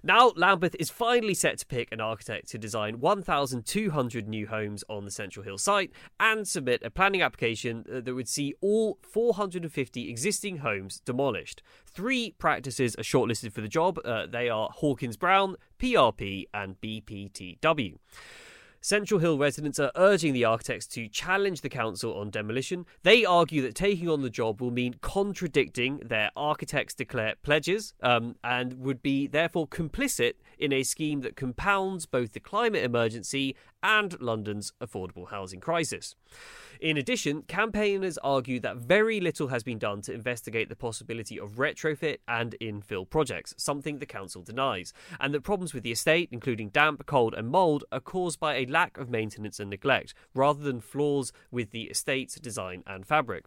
Now, 0.03 0.31
Lambeth 0.35 0.75
is 0.79 0.89
finally 0.89 1.33
set 1.33 1.57
to 1.59 1.65
pick 1.65 1.91
an 1.91 2.01
architect 2.01 2.49
to 2.49 2.57
design 2.57 2.99
1,200 2.99 4.27
new 4.27 4.47
homes 4.47 4.83
on 4.89 5.05
the 5.05 5.11
Central 5.11 5.43
Hill 5.43 5.57
site 5.57 5.91
and 6.19 6.47
submit 6.47 6.81
a 6.83 6.89
planning 6.89 7.21
application 7.21 7.85
uh, 7.91 8.01
that 8.01 8.13
would 8.13 8.27
see 8.27 8.53
all 8.61 8.97
450 9.01 10.09
existing 10.09 10.57
homes 10.57 10.99
demolished. 11.05 11.61
Three 11.85 12.31
practices 12.37 12.95
are 12.95 13.03
shortlisted 13.03 13.51
for 13.51 13.61
the 13.61 13.67
job. 13.67 13.99
Uh, 14.03 14.25
they 14.27 14.49
are 14.49 14.69
Hawkins 14.71 15.17
Brown, 15.17 15.55
PRP, 15.79 16.45
and 16.53 16.79
BPTW. 16.81 17.95
Central 18.81 19.19
Hill 19.19 19.37
residents 19.37 19.79
are 19.79 19.91
urging 19.95 20.33
the 20.33 20.45
architects 20.45 20.87
to 20.87 21.07
challenge 21.09 21.61
the 21.61 21.69
council 21.69 22.17
on 22.17 22.29
demolition. 22.29 22.85
They 23.03 23.25
argue 23.25 23.61
that 23.63 23.75
taking 23.75 24.07
on 24.07 24.21
the 24.21 24.29
job 24.29 24.61
will 24.61 24.71
mean 24.71 24.95
contradicting 25.01 25.97
their 25.97 26.31
architects' 26.35 26.93
declared 26.93 27.41
pledges 27.43 27.93
um, 28.01 28.35
and 28.43 28.79
would 28.79 29.01
be 29.01 29.27
therefore 29.27 29.67
complicit 29.67 30.33
in 30.59 30.73
a 30.73 30.83
scheme 30.83 31.21
that 31.21 31.35
compounds 31.35 32.05
both 32.05 32.33
the 32.33 32.39
climate 32.39 32.83
emergency 32.83 33.55
and 33.81 34.19
London's 34.21 34.73
affordable 34.81 35.29
housing 35.29 35.59
crisis. 35.59 36.15
In 36.79 36.97
addition, 36.97 37.41
campaigners 37.43 38.17
argue 38.19 38.59
that 38.61 38.77
very 38.77 39.19
little 39.19 39.49
has 39.49 39.63
been 39.63 39.77
done 39.77 40.01
to 40.03 40.13
investigate 40.13 40.69
the 40.69 40.75
possibility 40.75 41.39
of 41.39 41.57
retrofit 41.57 42.19
and 42.27 42.55
infill 42.61 43.09
projects, 43.09 43.53
something 43.57 43.99
the 43.99 44.05
council 44.05 44.41
denies, 44.41 44.93
and 45.19 45.33
that 45.33 45.43
problems 45.43 45.73
with 45.73 45.83
the 45.83 45.91
estate, 45.91 46.29
including 46.31 46.69
damp, 46.69 47.05
cold, 47.05 47.33
and 47.33 47.49
mould, 47.49 47.83
are 47.91 47.99
caused 47.99 48.39
by 48.39 48.55
a 48.55 48.65
lack 48.65 48.97
of 48.97 49.09
maintenance 49.09 49.59
and 49.59 49.69
neglect, 49.69 50.13
rather 50.33 50.63
than 50.63 50.79
flaws 50.79 51.33
with 51.51 51.71
the 51.71 51.83
estate's 51.83 52.35
design 52.35 52.83
and 52.87 53.05
fabric. 53.05 53.45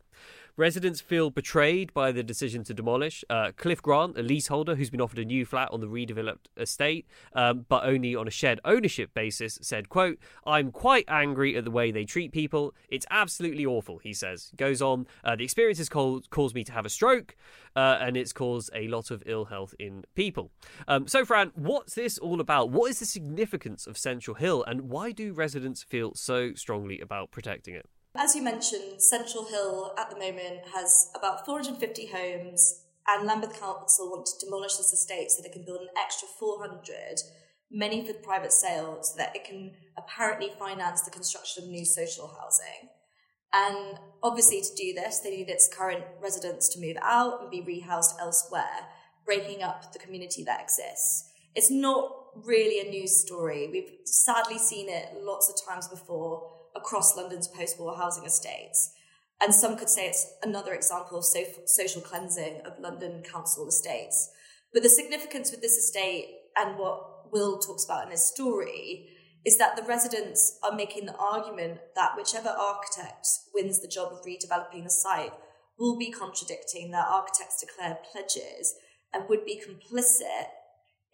Residents 0.58 1.00
feel 1.00 1.30
betrayed 1.30 1.94
by 1.94 2.12
the 2.12 2.22
decision 2.22 2.62
to 2.62 2.74
demolish. 2.74 3.24
Uh, 3.30 3.52
Cliff 3.56 3.80
Grant, 3.80 4.18
a 4.18 4.22
leaseholder 4.22 4.74
who's 4.74 4.90
been 4.90 5.00
offered 5.00 5.18
a 5.18 5.24
new 5.24 5.46
flat 5.46 5.70
on 5.72 5.80
the 5.80 5.86
redeveloped 5.86 6.48
estate, 6.58 7.06
um, 7.32 7.64
but 7.70 7.84
only 7.84 8.14
on 8.14 8.28
a 8.28 8.30
shared 8.30 8.60
ownership 8.62 9.14
basis, 9.14 9.58
said, 9.62 9.88
quote, 9.88 10.18
I'm 10.46 10.70
quite 10.70 11.06
angry 11.08 11.56
at 11.56 11.64
the 11.64 11.70
way 11.70 11.90
they 11.90 12.04
treat 12.04 12.32
people. 12.32 12.74
It's 12.90 13.06
absolutely 13.10 13.64
awful, 13.64 13.96
he 13.96 14.12
says. 14.12 14.52
Goes 14.54 14.82
on, 14.82 15.06
uh, 15.24 15.36
the 15.36 15.44
experience 15.44 15.78
has 15.78 15.88
caused, 15.88 16.54
me 16.54 16.64
to 16.64 16.72
have 16.72 16.84
a 16.84 16.90
stroke, 16.90 17.34
uh, 17.74 17.96
and 18.00 18.14
it's 18.14 18.34
caused 18.34 18.68
a 18.74 18.88
lot 18.88 19.10
of 19.10 19.22
ill 19.24 19.46
health 19.46 19.74
in 19.78 20.04
people. 20.14 20.50
Um, 20.86 21.08
so, 21.08 21.24
Fran, 21.24 21.52
what's 21.54 21.94
this 21.94 22.18
all 22.18 22.40
about? 22.40 22.68
What 22.68 22.90
is 22.90 22.98
the 22.98 23.06
significance 23.06 23.86
of 23.86 23.96
Central 23.96 24.34
Hill, 24.34 24.62
and 24.64 24.82
why 24.82 25.12
do 25.12 25.32
residents 25.32 25.82
feel 25.82 26.14
so 26.14 26.52
strongly 26.52 27.00
about 27.00 27.30
protecting 27.30 27.74
it? 27.74 27.86
As 28.14 28.36
you 28.36 28.42
mentioned, 28.42 29.00
Central 29.00 29.46
Hill 29.46 29.94
at 29.96 30.10
the 30.10 30.18
moment 30.18 30.66
has 30.74 31.10
about 31.16 31.46
450 31.46 32.08
homes, 32.08 32.84
and 33.08 33.26
Lambeth 33.26 33.58
Council 33.58 34.10
want 34.10 34.26
to 34.26 34.44
demolish 34.44 34.76
this 34.76 34.92
estate 34.92 35.30
so 35.30 35.42
they 35.42 35.48
can 35.48 35.64
build 35.64 35.80
an 35.80 35.88
extra 35.98 36.28
400, 36.38 36.92
many 37.70 38.06
for 38.06 38.12
private 38.12 38.52
sale, 38.52 38.98
so 39.02 39.16
that 39.16 39.34
it 39.34 39.44
can 39.44 39.72
apparently 39.96 40.50
finance 40.58 41.00
the 41.00 41.10
construction 41.10 41.64
of 41.64 41.70
new 41.70 41.86
social 41.86 42.28
housing. 42.38 42.90
And 43.54 43.98
obviously, 44.22 44.60
to 44.60 44.74
do 44.76 44.92
this, 44.92 45.20
they 45.20 45.30
need 45.30 45.48
its 45.48 45.74
current 45.74 46.04
residents 46.20 46.68
to 46.70 46.80
move 46.80 46.96
out 47.02 47.40
and 47.40 47.50
be 47.50 47.62
rehoused 47.62 48.20
elsewhere, 48.20 48.88
breaking 49.24 49.62
up 49.62 49.90
the 49.90 49.98
community 49.98 50.44
that 50.44 50.60
exists. 50.60 51.30
It's 51.54 51.70
not 51.70 52.12
really 52.44 52.86
a 52.86 52.90
news 52.90 53.20
story. 53.20 53.68
We've 53.72 54.06
sadly 54.06 54.58
seen 54.58 54.90
it 54.90 55.14
lots 55.22 55.48
of 55.50 55.66
times 55.66 55.88
before 55.88 56.61
across 56.74 57.16
London's 57.16 57.48
post 57.48 57.78
war 57.78 57.96
housing 57.96 58.24
estates. 58.24 58.92
And 59.40 59.54
some 59.54 59.76
could 59.76 59.88
say 59.88 60.06
it's 60.06 60.34
another 60.42 60.72
example 60.72 61.18
of 61.18 61.24
so- 61.24 61.44
social 61.66 62.00
cleansing 62.00 62.62
of 62.64 62.78
London 62.78 63.22
council 63.22 63.68
estates. 63.68 64.30
But 64.72 64.82
the 64.82 64.88
significance 64.88 65.50
with 65.50 65.60
this 65.60 65.76
estate 65.76 66.28
and 66.56 66.78
what 66.78 67.32
Will 67.32 67.58
talks 67.58 67.84
about 67.84 68.04
in 68.04 68.10
his 68.10 68.28
story 68.28 69.08
is 69.44 69.58
that 69.58 69.74
the 69.74 69.82
residents 69.82 70.58
are 70.62 70.76
making 70.76 71.06
the 71.06 71.16
argument 71.16 71.78
that 71.96 72.16
whichever 72.16 72.50
architect 72.50 73.26
wins 73.54 73.80
the 73.80 73.88
job 73.88 74.12
of 74.12 74.24
redeveloping 74.24 74.84
the 74.84 74.90
site 74.90 75.32
will 75.78 75.98
be 75.98 76.12
contradicting 76.12 76.90
their 76.90 77.02
architect's 77.02 77.60
declared 77.60 77.96
pledges 78.10 78.74
and 79.12 79.28
would 79.28 79.44
be 79.44 79.60
complicit 79.60 80.46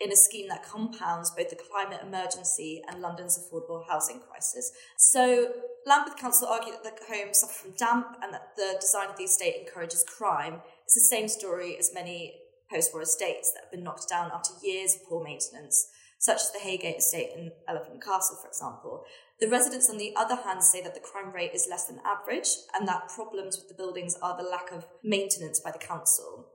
in 0.01 0.13
a 0.13 0.17
scheme 0.17 0.49
that 0.49 0.63
compounds 0.63 1.31
both 1.31 1.51
the 1.51 1.57
climate 1.57 2.01
emergency 2.03 2.83
and 2.89 3.01
London's 3.01 3.39
affordable 3.39 3.85
housing 3.89 4.21
crisis. 4.21 4.71
So, 4.97 5.53
Lambeth 5.87 6.17
Council 6.17 6.49
argue 6.49 6.73
that 6.73 6.85
the 6.85 7.15
homes 7.15 7.41
suffer 7.41 7.53
from 7.53 7.73
damp 7.73 8.17
and 8.23 8.33
that 8.33 8.55
the 8.57 8.77
design 8.81 9.11
of 9.11 9.17
the 9.17 9.25
estate 9.25 9.57
encourages 9.61 10.05
crime. 10.05 10.61
It's 10.85 10.95
the 10.95 11.01
same 11.01 11.29
story 11.29 11.77
as 11.79 11.91
many 11.93 12.35
post 12.71 12.93
war 12.93 13.03
estates 13.03 13.53
that 13.53 13.65
have 13.65 13.73
been 13.73 13.83
knocked 13.83 14.09
down 14.09 14.31
after 14.33 14.53
years 14.63 14.95
of 14.95 15.09
poor 15.09 15.25
maintenance, 15.25 15.89
such 16.19 16.43
as 16.43 16.53
the 16.53 16.59
Heygate 16.59 16.99
estate 16.99 17.31
in 17.37 17.51
Elephant 17.67 18.03
Castle, 18.03 18.37
for 18.41 18.49
example. 18.49 19.05
The 19.41 19.49
residents, 19.49 19.89
on 19.89 19.99
the 19.99 20.15
other 20.17 20.37
hand, 20.37 20.63
say 20.63 20.83
that 20.83 20.95
the 20.95 21.01
crime 21.01 21.33
rate 21.33 21.53
is 21.55 21.69
less 21.71 21.87
than 21.87 22.01
average 22.05 22.49
and 22.75 22.87
that 22.87 23.09
problems 23.09 23.57
with 23.57 23.69
the 23.69 23.75
buildings 23.83 24.17
are 24.21 24.37
the 24.37 24.49
lack 24.49 24.71
of 24.71 24.87
maintenance 25.03 25.61
by 25.61 25.71
the 25.71 25.79
council. 25.79 26.49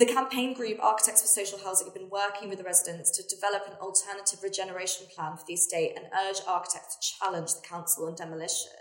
The 0.00 0.06
campaign 0.06 0.54
group 0.54 0.78
Architects 0.80 1.20
for 1.20 1.28
Social 1.28 1.58
Housing 1.58 1.86
have 1.86 1.92
been 1.92 2.08
working 2.08 2.48
with 2.48 2.56
the 2.56 2.64
residents 2.64 3.10
to 3.10 3.36
develop 3.36 3.66
an 3.66 3.74
alternative 3.82 4.38
regeneration 4.42 5.06
plan 5.14 5.36
for 5.36 5.44
the 5.46 5.52
estate 5.52 5.92
and 5.94 6.06
urge 6.26 6.40
architects 6.48 6.96
to 6.96 7.18
challenge 7.18 7.50
the 7.52 7.68
council 7.68 8.06
on 8.06 8.14
demolition. 8.14 8.72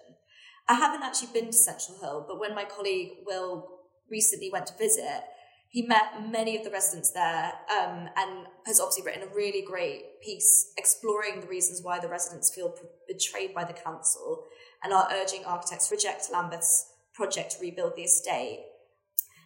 I 0.70 0.76
haven't 0.76 1.04
actually 1.04 1.34
been 1.34 1.48
to 1.48 1.58
Central 1.58 2.00
Hill, 2.00 2.26
but 2.26 2.40
when 2.40 2.56
my 2.56 2.64
colleague 2.64 3.10
Will 3.26 3.68
recently 4.10 4.50
went 4.50 4.68
to 4.68 4.78
visit, 4.78 5.26
he 5.68 5.86
met 5.86 6.26
many 6.26 6.56
of 6.56 6.64
the 6.64 6.72
residents 6.72 7.12
there 7.12 7.52
um, 7.70 8.08
and 8.16 8.48
has 8.66 8.80
obviously 8.80 9.04
written 9.04 9.28
a 9.28 9.36
really 9.36 9.62
great 9.62 10.22
piece 10.24 10.72
exploring 10.78 11.42
the 11.42 11.48
reasons 11.48 11.82
why 11.84 12.00
the 12.00 12.08
residents 12.08 12.56
feel 12.56 12.74
betrayed 13.10 13.54
by 13.54 13.66
the 13.66 13.74
council 13.74 14.46
and 14.82 14.94
are 14.94 15.10
urging 15.12 15.44
architects 15.44 15.90
to 15.90 15.96
reject 15.96 16.32
Lambeth's 16.32 16.94
project 17.14 17.52
to 17.52 17.58
rebuild 17.60 17.98
the 17.98 18.04
estate. 18.04 18.64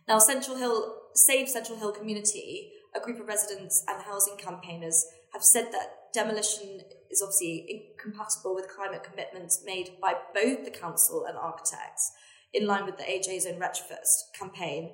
Now, 0.07 0.19
Central 0.19 0.57
Hill 0.57 0.95
Save 1.15 1.47
Central 1.47 1.77
Hill 1.77 1.91
community 1.91 2.71
a 2.95 2.99
group 2.99 3.19
of 3.19 3.27
residents 3.27 3.83
and 3.87 4.01
housing 4.03 4.37
campaigners 4.37 5.05
have 5.33 5.43
said 5.43 5.71
that 5.71 6.13
demolition 6.13 6.81
is 7.09 7.21
obviously 7.21 7.87
incompatible 7.97 8.55
with 8.55 8.67
climate 8.69 9.03
commitments 9.03 9.63
made 9.65 9.91
by 10.01 10.13
both 10.33 10.63
the 10.63 10.71
council 10.71 11.25
and 11.27 11.37
architects, 11.37 12.11
in 12.53 12.67
line 12.67 12.85
with 12.85 12.97
the 12.97 13.03
AJ's 13.03 13.47
own 13.47 13.59
retrofit 13.59 14.05
campaign. 14.37 14.93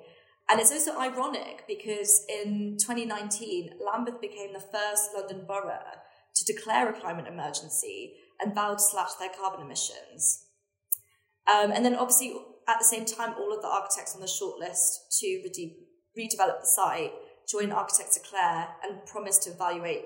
And 0.50 0.60
it's 0.60 0.72
also 0.72 0.98
ironic 0.98 1.64
because 1.68 2.24
in 2.28 2.76
2019, 2.80 3.70
Lambeth 3.84 4.20
became 4.20 4.52
the 4.52 4.60
first 4.60 5.10
London 5.14 5.44
borough 5.46 5.78
to 6.34 6.52
declare 6.52 6.88
a 6.88 6.98
climate 6.98 7.26
emergency 7.28 8.14
and 8.40 8.54
vowed 8.54 8.78
to 8.78 8.84
slash 8.84 9.12
their 9.20 9.28
carbon 9.28 9.64
emissions. 9.64 10.46
Um, 11.52 11.70
and 11.70 11.84
then, 11.84 11.94
obviously, 11.94 12.34
at 12.68 12.78
the 12.78 12.84
same 12.84 13.04
time, 13.04 13.34
all 13.38 13.52
of 13.54 13.62
the 13.62 13.68
architects 13.68 14.14
on 14.14 14.20
the 14.20 14.26
shortlist 14.26 15.08
to 15.20 15.26
rede- 15.44 15.76
redevelop 16.18 16.60
the 16.60 16.66
site 16.66 17.12
joined 17.50 17.72
Architects 17.72 18.18
Declare 18.18 18.68
and 18.84 19.04
promised 19.06 19.42
to 19.44 19.50
evaluate 19.50 20.04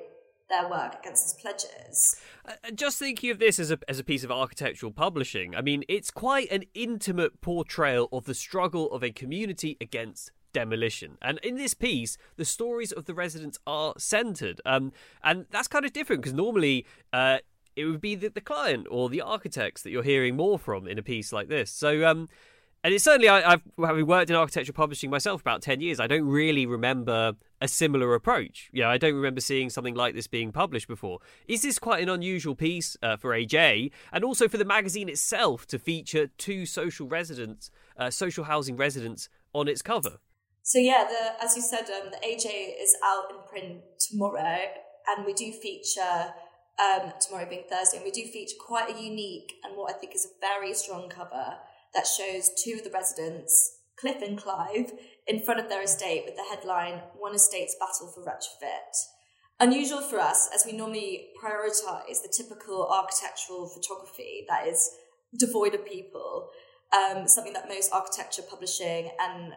their 0.48 0.68
work 0.68 0.96
against 1.00 1.24
those 1.24 1.40
pledges. 1.40 2.16
Uh, 2.46 2.70
just 2.74 2.98
thinking 2.98 3.30
of 3.30 3.38
this 3.38 3.58
as 3.58 3.70
a, 3.70 3.78
as 3.88 3.98
a 3.98 4.04
piece 4.04 4.24
of 4.24 4.30
architectural 4.30 4.92
publishing, 4.92 5.54
I 5.54 5.62
mean, 5.62 5.84
it's 5.88 6.10
quite 6.10 6.50
an 6.50 6.64
intimate 6.74 7.40
portrayal 7.40 8.08
of 8.12 8.24
the 8.24 8.34
struggle 8.34 8.90
of 8.92 9.02
a 9.02 9.10
community 9.10 9.76
against 9.80 10.30
demolition. 10.52 11.18
And 11.20 11.38
in 11.42 11.56
this 11.56 11.74
piece, 11.74 12.16
the 12.36 12.44
stories 12.44 12.92
of 12.92 13.06
the 13.06 13.14
residents 13.14 13.58
are 13.66 13.94
centered. 13.98 14.60
Um, 14.64 14.92
and 15.22 15.46
that's 15.50 15.68
kind 15.68 15.84
of 15.84 15.92
different 15.92 16.22
because 16.22 16.34
normally 16.34 16.86
uh, 17.12 17.38
it 17.76 17.84
would 17.84 18.00
be 18.00 18.14
the, 18.14 18.28
the, 18.28 18.40
client 18.40 18.86
or 18.90 19.08
the 19.08 19.20
architects 19.20 19.82
that 19.82 19.90
you're 19.90 20.02
hearing 20.02 20.36
more 20.36 20.58
from 20.58 20.86
in 20.86 20.98
a 20.98 21.02
piece 21.02 21.32
like 21.32 21.48
this. 21.48 21.70
So, 21.70 22.06
um, 22.06 22.28
and 22.82 22.92
it's 22.92 23.04
certainly 23.04 23.28
I, 23.28 23.50
have 23.50 23.62
having 23.78 24.06
worked 24.06 24.30
in 24.30 24.36
architecture 24.36 24.72
publishing 24.72 25.10
myself 25.10 25.40
about 25.40 25.62
ten 25.62 25.80
years. 25.80 25.98
I 25.98 26.06
don't 26.06 26.26
really 26.26 26.66
remember 26.66 27.32
a 27.60 27.66
similar 27.66 28.14
approach. 28.14 28.68
You 28.72 28.82
know, 28.82 28.90
I 28.90 28.98
don't 28.98 29.14
remember 29.14 29.40
seeing 29.40 29.70
something 29.70 29.94
like 29.94 30.14
this 30.14 30.26
being 30.26 30.52
published 30.52 30.86
before. 30.86 31.20
Is 31.48 31.62
this 31.62 31.78
quite 31.78 32.02
an 32.02 32.10
unusual 32.10 32.54
piece 32.54 32.96
uh, 33.02 33.16
for 33.16 33.30
AJ 33.30 33.90
and 34.12 34.22
also 34.22 34.48
for 34.48 34.58
the 34.58 34.66
magazine 34.66 35.08
itself 35.08 35.66
to 35.68 35.78
feature 35.78 36.28
two 36.36 36.66
social 36.66 37.08
residents, 37.08 37.70
uh, 37.96 38.10
social 38.10 38.44
housing 38.44 38.76
residents 38.76 39.30
on 39.54 39.66
its 39.66 39.80
cover? 39.80 40.18
So 40.62 40.78
yeah, 40.78 41.04
the, 41.08 41.44
as 41.44 41.56
you 41.56 41.62
said, 41.62 41.90
um, 41.90 42.10
the 42.10 42.18
AJ 42.26 42.82
is 42.82 42.94
out 43.04 43.30
in 43.30 43.36
print 43.48 43.82
tomorrow, 43.98 44.58
and 45.08 45.24
we 45.24 45.32
do 45.32 45.52
feature 45.52 46.32
um, 46.80 47.12
tomorrow 47.20 47.48
being 47.48 47.64
Thursday, 47.70 47.98
and 47.98 48.04
we 48.04 48.10
do 48.10 48.26
feature 48.26 48.56
quite 48.58 48.94
a 48.94 49.00
unique 49.00 49.54
and 49.62 49.76
what 49.76 49.94
I 49.94 49.98
think 49.98 50.14
is 50.14 50.26
a 50.26 50.40
very 50.40 50.74
strong 50.74 51.08
cover 51.08 51.56
that 51.94 52.06
shows 52.06 52.50
two 52.62 52.74
of 52.74 52.84
the 52.84 52.90
residents, 52.90 53.78
Cliff 53.98 54.20
and 54.22 54.36
Clive, 54.36 54.92
in 55.26 55.40
front 55.40 55.60
of 55.60 55.68
their 55.68 55.82
estate 55.82 56.24
with 56.26 56.36
the 56.36 56.44
headline 56.50 57.00
One 57.16 57.34
Estate's 57.34 57.76
Battle 57.78 58.12
for 58.12 58.22
Retrofit. 58.22 58.96
Unusual 59.60 60.00
for 60.02 60.18
us, 60.18 60.50
as 60.52 60.66
we 60.66 60.72
normally 60.72 61.28
prioritise 61.42 62.20
the 62.22 62.32
typical 62.36 62.88
architectural 62.90 63.68
photography 63.68 64.44
that 64.48 64.66
is 64.66 64.90
devoid 65.38 65.74
of 65.74 65.86
people, 65.86 66.48
um, 66.92 67.28
something 67.28 67.52
that 67.52 67.68
most 67.68 67.92
architecture 67.92 68.42
publishing 68.42 69.10
and 69.20 69.54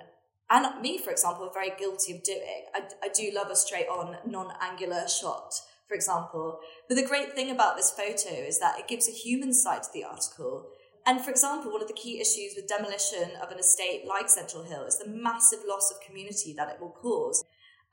and 0.49 0.81
me, 0.81 0.97
for 0.97 1.09
example, 1.09 1.45
are 1.45 1.53
very 1.53 1.73
guilty 1.77 2.15
of 2.15 2.23
doing. 2.23 2.65
I, 2.73 2.83
I 3.03 3.09
do 3.09 3.31
love 3.35 3.49
a 3.51 3.55
straight 3.55 3.87
on, 3.87 4.15
non 4.25 4.53
angular 4.61 5.05
shot, 5.07 5.53
for 5.87 5.95
example. 5.95 6.59
But 6.87 6.95
the 6.95 7.07
great 7.07 7.33
thing 7.33 7.51
about 7.51 7.77
this 7.77 7.91
photo 7.91 8.35
is 8.35 8.59
that 8.59 8.79
it 8.79 8.87
gives 8.87 9.07
a 9.07 9.11
human 9.11 9.53
side 9.53 9.83
to 9.83 9.89
the 9.93 10.03
article 10.03 10.69
and 11.07 11.21
for 11.21 11.31
example, 11.31 11.71
one 11.71 11.81
of 11.81 11.87
the 11.87 11.93
key 11.93 12.19
issues 12.19 12.51
with 12.53 12.67
demolition 12.67 13.31
of 13.41 13.49
an 13.49 13.59
estate 13.59 14.03
like 14.05 14.29
Central 14.29 14.63
Hill 14.63 14.83
is 14.83 14.99
the 14.99 15.07
massive 15.09 15.59
loss 15.65 15.89
of 15.89 16.05
community 16.05 16.53
that 16.57 16.67
it 16.67 16.81
will 16.81 16.91
cause. 16.91 17.45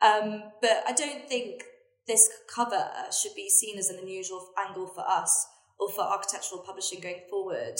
Um, 0.02 0.42
but 0.61 0.83
I 0.85 0.92
don't 0.92 1.28
think 1.28 1.62
this 2.09 2.28
cover 2.52 2.90
should 3.12 3.37
be 3.37 3.48
seen 3.48 3.78
as 3.78 3.88
an 3.88 4.00
unusual 4.02 4.48
angle 4.59 4.88
for 4.88 5.04
us 5.09 5.46
or 5.78 5.92
for 5.92 6.00
architectural 6.00 6.64
publishing 6.66 7.00
going 7.00 7.20
forward. 7.30 7.76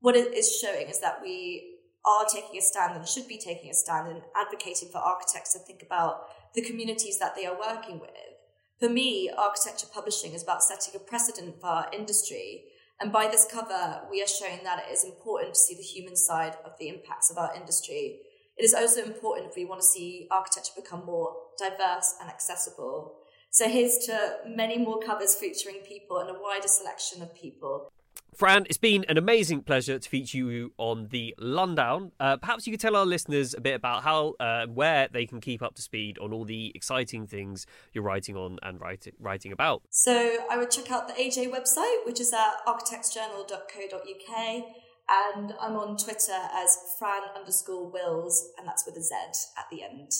What 0.00 0.14
it 0.14 0.34
is 0.34 0.60
showing 0.60 0.88
is 0.88 1.00
that 1.00 1.22
we 1.22 1.78
are 2.04 2.26
taking 2.30 2.58
a 2.58 2.62
stand 2.62 2.96
and 2.96 3.08
should 3.08 3.26
be 3.26 3.38
taking 3.38 3.70
a 3.70 3.74
stand 3.74 4.08
and 4.08 4.20
advocating 4.36 4.90
for 4.92 4.98
architects 4.98 5.54
to 5.54 5.58
think 5.60 5.82
about 5.82 6.26
the 6.54 6.60
communities 6.60 7.18
that 7.18 7.34
they 7.34 7.46
are 7.46 7.58
working 7.58 7.98
with. 7.98 8.35
For 8.78 8.88
me, 8.88 9.30
architecture 9.36 9.86
publishing 9.92 10.32
is 10.32 10.42
about 10.42 10.62
setting 10.62 10.94
a 10.94 10.98
precedent 10.98 11.60
for 11.60 11.68
our 11.68 11.90
industry 11.92 12.64
and 13.00 13.12
by 13.12 13.28
this 13.28 13.46
cover, 13.50 14.00
we 14.10 14.22
are 14.22 14.26
showing 14.26 14.60
that 14.64 14.84
it 14.88 14.92
is 14.92 15.04
important 15.04 15.54
to 15.54 15.60
see 15.60 15.74
the 15.74 15.82
human 15.82 16.16
side 16.16 16.56
of 16.64 16.72
the 16.78 16.88
impacts 16.88 17.30
of 17.30 17.36
our 17.36 17.54
industry. 17.54 18.20
It 18.56 18.64
is 18.64 18.72
also 18.72 19.02
important 19.02 19.50
if 19.50 19.56
we 19.56 19.66
want 19.66 19.82
to 19.82 19.86
see 19.86 20.26
architecture 20.30 20.72
become 20.74 21.04
more 21.04 21.34
diverse 21.58 22.14
and 22.20 22.30
accessible. 22.30 23.16
So 23.50 23.68
here's 23.68 23.98
to 24.06 24.38
many 24.46 24.78
more 24.78 24.98
covers 25.00 25.34
featuring 25.34 25.80
people 25.86 26.18
and 26.18 26.30
a 26.30 26.40
wider 26.40 26.68
selection 26.68 27.20
of 27.22 27.34
people. 27.34 27.90
Fran, 28.36 28.66
it's 28.66 28.76
been 28.76 29.04
an 29.08 29.16
amazing 29.16 29.62
pleasure 29.62 29.98
to 29.98 30.08
feature 30.10 30.36
you 30.36 30.74
on 30.76 31.08
the 31.08 31.34
Lundown. 31.40 32.10
Uh, 32.20 32.36
perhaps 32.36 32.66
you 32.66 32.70
could 32.70 32.80
tell 32.80 32.94
our 32.94 33.06
listeners 33.06 33.54
a 33.54 33.62
bit 33.62 33.74
about 33.74 34.02
how, 34.02 34.34
uh, 34.38 34.66
where 34.66 35.08
they 35.10 35.24
can 35.24 35.40
keep 35.40 35.62
up 35.62 35.74
to 35.76 35.80
speed 35.80 36.18
on 36.18 36.34
all 36.34 36.44
the 36.44 36.70
exciting 36.74 37.26
things 37.26 37.66
you're 37.94 38.04
writing 38.04 38.36
on 38.36 38.58
and 38.62 38.78
writing 39.18 39.52
about. 39.52 39.84
So 39.88 40.44
I 40.50 40.58
would 40.58 40.70
check 40.70 40.90
out 40.90 41.08
the 41.08 41.14
AJ 41.14 41.50
website, 41.50 42.04
which 42.04 42.20
is 42.20 42.34
at 42.34 42.56
architectsjournal.co.uk, 42.66 44.64
and 45.08 45.54
I'm 45.58 45.76
on 45.76 45.96
Twitter 45.96 46.38
as 46.52 46.76
Fran 46.98 47.22
underscore 47.34 47.90
Willz, 47.90 48.50
and 48.58 48.68
that's 48.68 48.84
with 48.84 48.98
a 48.98 49.02
Z 49.02 49.14
at 49.56 49.64
the 49.70 49.82
end. 49.82 50.10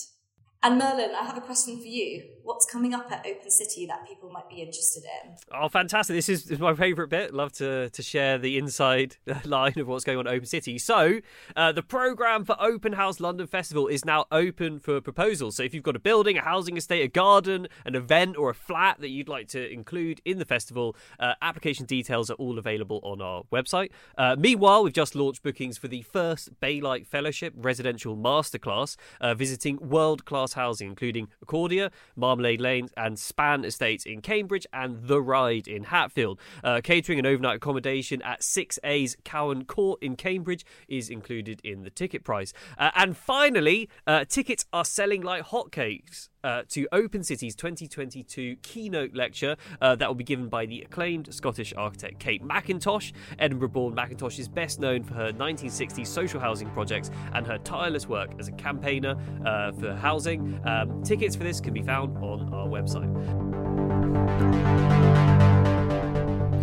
And 0.63 0.79
Merlin, 0.79 1.11
I 1.13 1.23
have 1.23 1.37
a 1.37 1.41
question 1.41 1.77
for 1.77 1.85
you. 1.85 2.23
What's 2.41 2.65
coming 2.65 2.93
up 2.93 3.11
at 3.11 3.25
Open 3.27 3.51
City 3.51 3.85
that 3.87 4.07
people 4.07 4.29
might 4.31 4.49
be 4.49 4.61
interested 4.61 5.03
in? 5.03 5.35
Oh, 5.53 5.69
fantastic. 5.69 6.15
This 6.15 6.29
is, 6.29 6.49
is 6.49 6.59
my 6.59 6.73
favourite 6.73 7.09
bit. 7.09 7.33
Love 7.33 7.51
to, 7.53 7.89
to 7.89 8.01
share 8.01 8.37
the 8.37 8.57
inside 8.57 9.17
line 9.45 9.77
of 9.77 9.87
what's 9.87 10.03
going 10.03 10.17
on 10.17 10.27
at 10.27 10.33
Open 10.33 10.47
City. 10.47 10.79
So, 10.79 11.19
uh, 11.55 11.73
the 11.73 11.83
programme 11.83 12.43
for 12.43 12.55
Open 12.59 12.93
House 12.93 13.19
London 13.19 13.45
Festival 13.45 13.87
is 13.87 14.03
now 14.03 14.25
open 14.31 14.79
for 14.79 14.99
proposals. 14.99 15.57
So, 15.57 15.63
if 15.63 15.73
you've 15.73 15.83
got 15.83 15.95
a 15.95 15.99
building, 15.99 16.37
a 16.37 16.41
housing 16.41 16.77
estate, 16.77 17.03
a 17.03 17.07
garden, 17.07 17.67
an 17.85 17.95
event, 17.95 18.37
or 18.37 18.49
a 18.49 18.55
flat 18.55 18.99
that 19.01 19.09
you'd 19.09 19.29
like 19.29 19.49
to 19.49 19.71
include 19.71 20.21
in 20.25 20.39
the 20.39 20.45
festival, 20.45 20.95
uh, 21.19 21.33
application 21.41 21.85
details 21.85 22.31
are 22.31 22.35
all 22.35 22.57
available 22.57 22.99
on 23.03 23.21
our 23.21 23.43
website. 23.51 23.91
Uh, 24.17 24.35
meanwhile, 24.39 24.83
we've 24.83 24.93
just 24.93 25.15
launched 25.15 25.43
bookings 25.43 25.77
for 25.77 25.89
the 25.89 26.01
first 26.01 26.59
Baylight 26.61 27.05
Fellowship 27.05 27.53
Residential 27.57 28.15
Masterclass, 28.15 28.95
uh, 29.21 29.35
visiting 29.35 29.77
world 29.81 30.25
class 30.25 30.46
housing, 30.53 30.89
including 30.89 31.27
Accordia, 31.45 31.91
Marmalade 32.15 32.61
Lane, 32.61 32.89
and 32.97 33.17
Span 33.17 33.65
Estates 33.65 34.05
in 34.05 34.21
Cambridge, 34.21 34.67
and 34.73 35.07
The 35.07 35.21
Ryde 35.21 35.67
in 35.67 35.85
Hatfield. 35.85 36.39
Uh, 36.63 36.81
catering 36.83 37.19
and 37.19 37.27
overnight 37.27 37.57
accommodation 37.57 38.21
at 38.21 38.41
6A's 38.41 39.17
Cowan 39.23 39.65
Court 39.65 40.01
in 40.01 40.15
Cambridge 40.15 40.65
is 40.87 41.09
included 41.09 41.59
in 41.63 41.83
the 41.83 41.89
ticket 41.89 42.23
price. 42.23 42.53
Uh, 42.77 42.91
and 42.95 43.15
finally, 43.15 43.89
uh, 44.05 44.25
tickets 44.25 44.65
are 44.73 44.85
selling 44.85 45.21
like 45.21 45.45
hotcakes 45.47 46.29
uh, 46.47 46.63
to 46.69 46.87
Open 46.93 47.23
City's 47.23 47.55
2022 47.55 48.55
keynote 48.61 49.13
lecture 49.13 49.57
uh, 49.81 49.95
that 49.95 50.07
will 50.07 50.15
be 50.15 50.23
given 50.23 50.47
by 50.47 50.65
the 50.65 50.81
acclaimed 50.81 51.33
Scottish 51.33 51.73
architect 51.75 52.19
Kate 52.19 52.41
Mackintosh. 52.41 53.11
Edinburgh 53.37 53.67
born 53.69 53.93
Mackintosh 53.93 54.39
is 54.39 54.47
best 54.47 54.79
known 54.79 55.03
for 55.03 55.13
her 55.15 55.33
1960s 55.33 56.07
social 56.07 56.39
housing 56.39 56.69
projects 56.69 57.11
and 57.33 57.45
her 57.45 57.57
tireless 57.59 58.07
work 58.07 58.31
as 58.39 58.47
a 58.47 58.53
campaigner 58.53 59.17
uh, 59.45 59.73
for 59.73 59.93
housing. 59.93 60.61
Um, 60.65 61.03
tickets 61.03 61.35
for 61.35 61.43
this 61.43 61.59
can 61.59 61.73
be 61.73 61.81
found 61.81 62.15
on 62.19 62.53
our 62.53 62.67
website. 62.67 63.13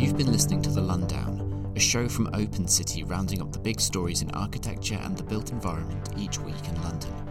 You've 0.01 0.17
been 0.17 0.33
listening 0.33 0.63
to 0.63 0.71
The 0.71 0.81
Lundown, 0.81 1.77
a 1.77 1.81
show 1.81 2.09
from 2.09 2.29
Open 2.33 2.67
City 2.67 3.05
rounding 3.05 3.43
up 3.43 3.53
the 3.53 3.59
big 3.59 3.81
stories 3.81 4.23
in 4.23 4.31
architecture 4.31 4.99
and 5.03 5.15
the 5.15 5.23
built 5.23 5.53
environment 5.53 6.09
each 6.17 6.39
week 6.39 6.69
in 6.69 6.83
London. 6.83 7.24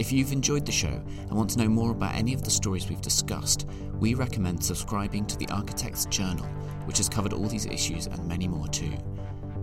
If 0.00 0.10
you've 0.12 0.32
enjoyed 0.32 0.64
the 0.64 0.72
show 0.72 0.88
and 0.88 1.32
want 1.32 1.50
to 1.50 1.58
know 1.58 1.68
more 1.68 1.90
about 1.90 2.14
any 2.14 2.32
of 2.32 2.42
the 2.42 2.50
stories 2.50 2.88
we've 2.88 3.02
discussed, 3.02 3.68
we 3.98 4.14
recommend 4.14 4.64
subscribing 4.64 5.26
to 5.26 5.36
the 5.36 5.46
Architect's 5.50 6.06
Journal, 6.06 6.46
which 6.86 6.96
has 6.96 7.06
covered 7.06 7.34
all 7.34 7.44
these 7.44 7.66
issues 7.66 8.06
and 8.06 8.26
many 8.26 8.48
more 8.48 8.66
too. 8.68 8.96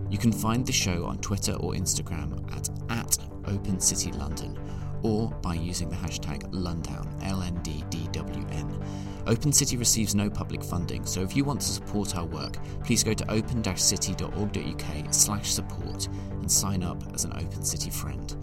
You 0.08 0.16
can 0.16 0.30
find 0.30 0.64
the 0.64 0.70
show 0.70 1.06
on 1.06 1.18
Twitter 1.18 1.54
or 1.54 1.72
Instagram 1.72 2.40
at, 2.56 2.70
at 2.88 3.18
Open 3.52 3.80
City 3.80 4.12
London 4.12 4.56
or 5.02 5.28
by 5.42 5.54
using 5.54 5.88
the 5.88 5.96
hashtag 5.96 6.48
Lundown, 6.52 7.08
L-N-D-D-W-N. 7.24 8.84
Open 9.26 9.52
City 9.52 9.76
receives 9.76 10.14
no 10.14 10.30
public 10.30 10.62
funding, 10.62 11.04
so 11.04 11.20
if 11.20 11.34
you 11.34 11.44
want 11.44 11.60
to 11.62 11.66
support 11.66 12.16
our 12.16 12.26
work, 12.26 12.58
please 12.84 13.02
go 13.02 13.12
to 13.12 13.28
open-city.org.uk 13.28 15.14
slash 15.14 15.50
support 15.50 16.06
and 16.06 16.48
sign 16.48 16.84
up 16.84 17.02
as 17.12 17.24
an 17.24 17.32
Open 17.32 17.64
City 17.64 17.90
friend. 17.90 18.36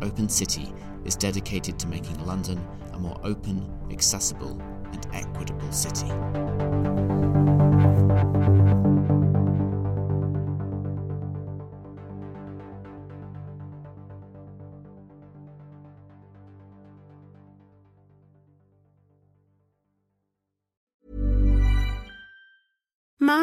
Open 0.00 0.28
City 0.28 0.72
is 1.04 1.16
dedicated 1.16 1.78
to 1.78 1.88
making 1.88 2.24
London 2.24 2.64
a 2.92 2.98
more 2.98 3.18
open, 3.24 3.68
accessible, 3.90 4.60
and 4.92 5.06
equitable 5.12 5.72
city. 5.72 6.08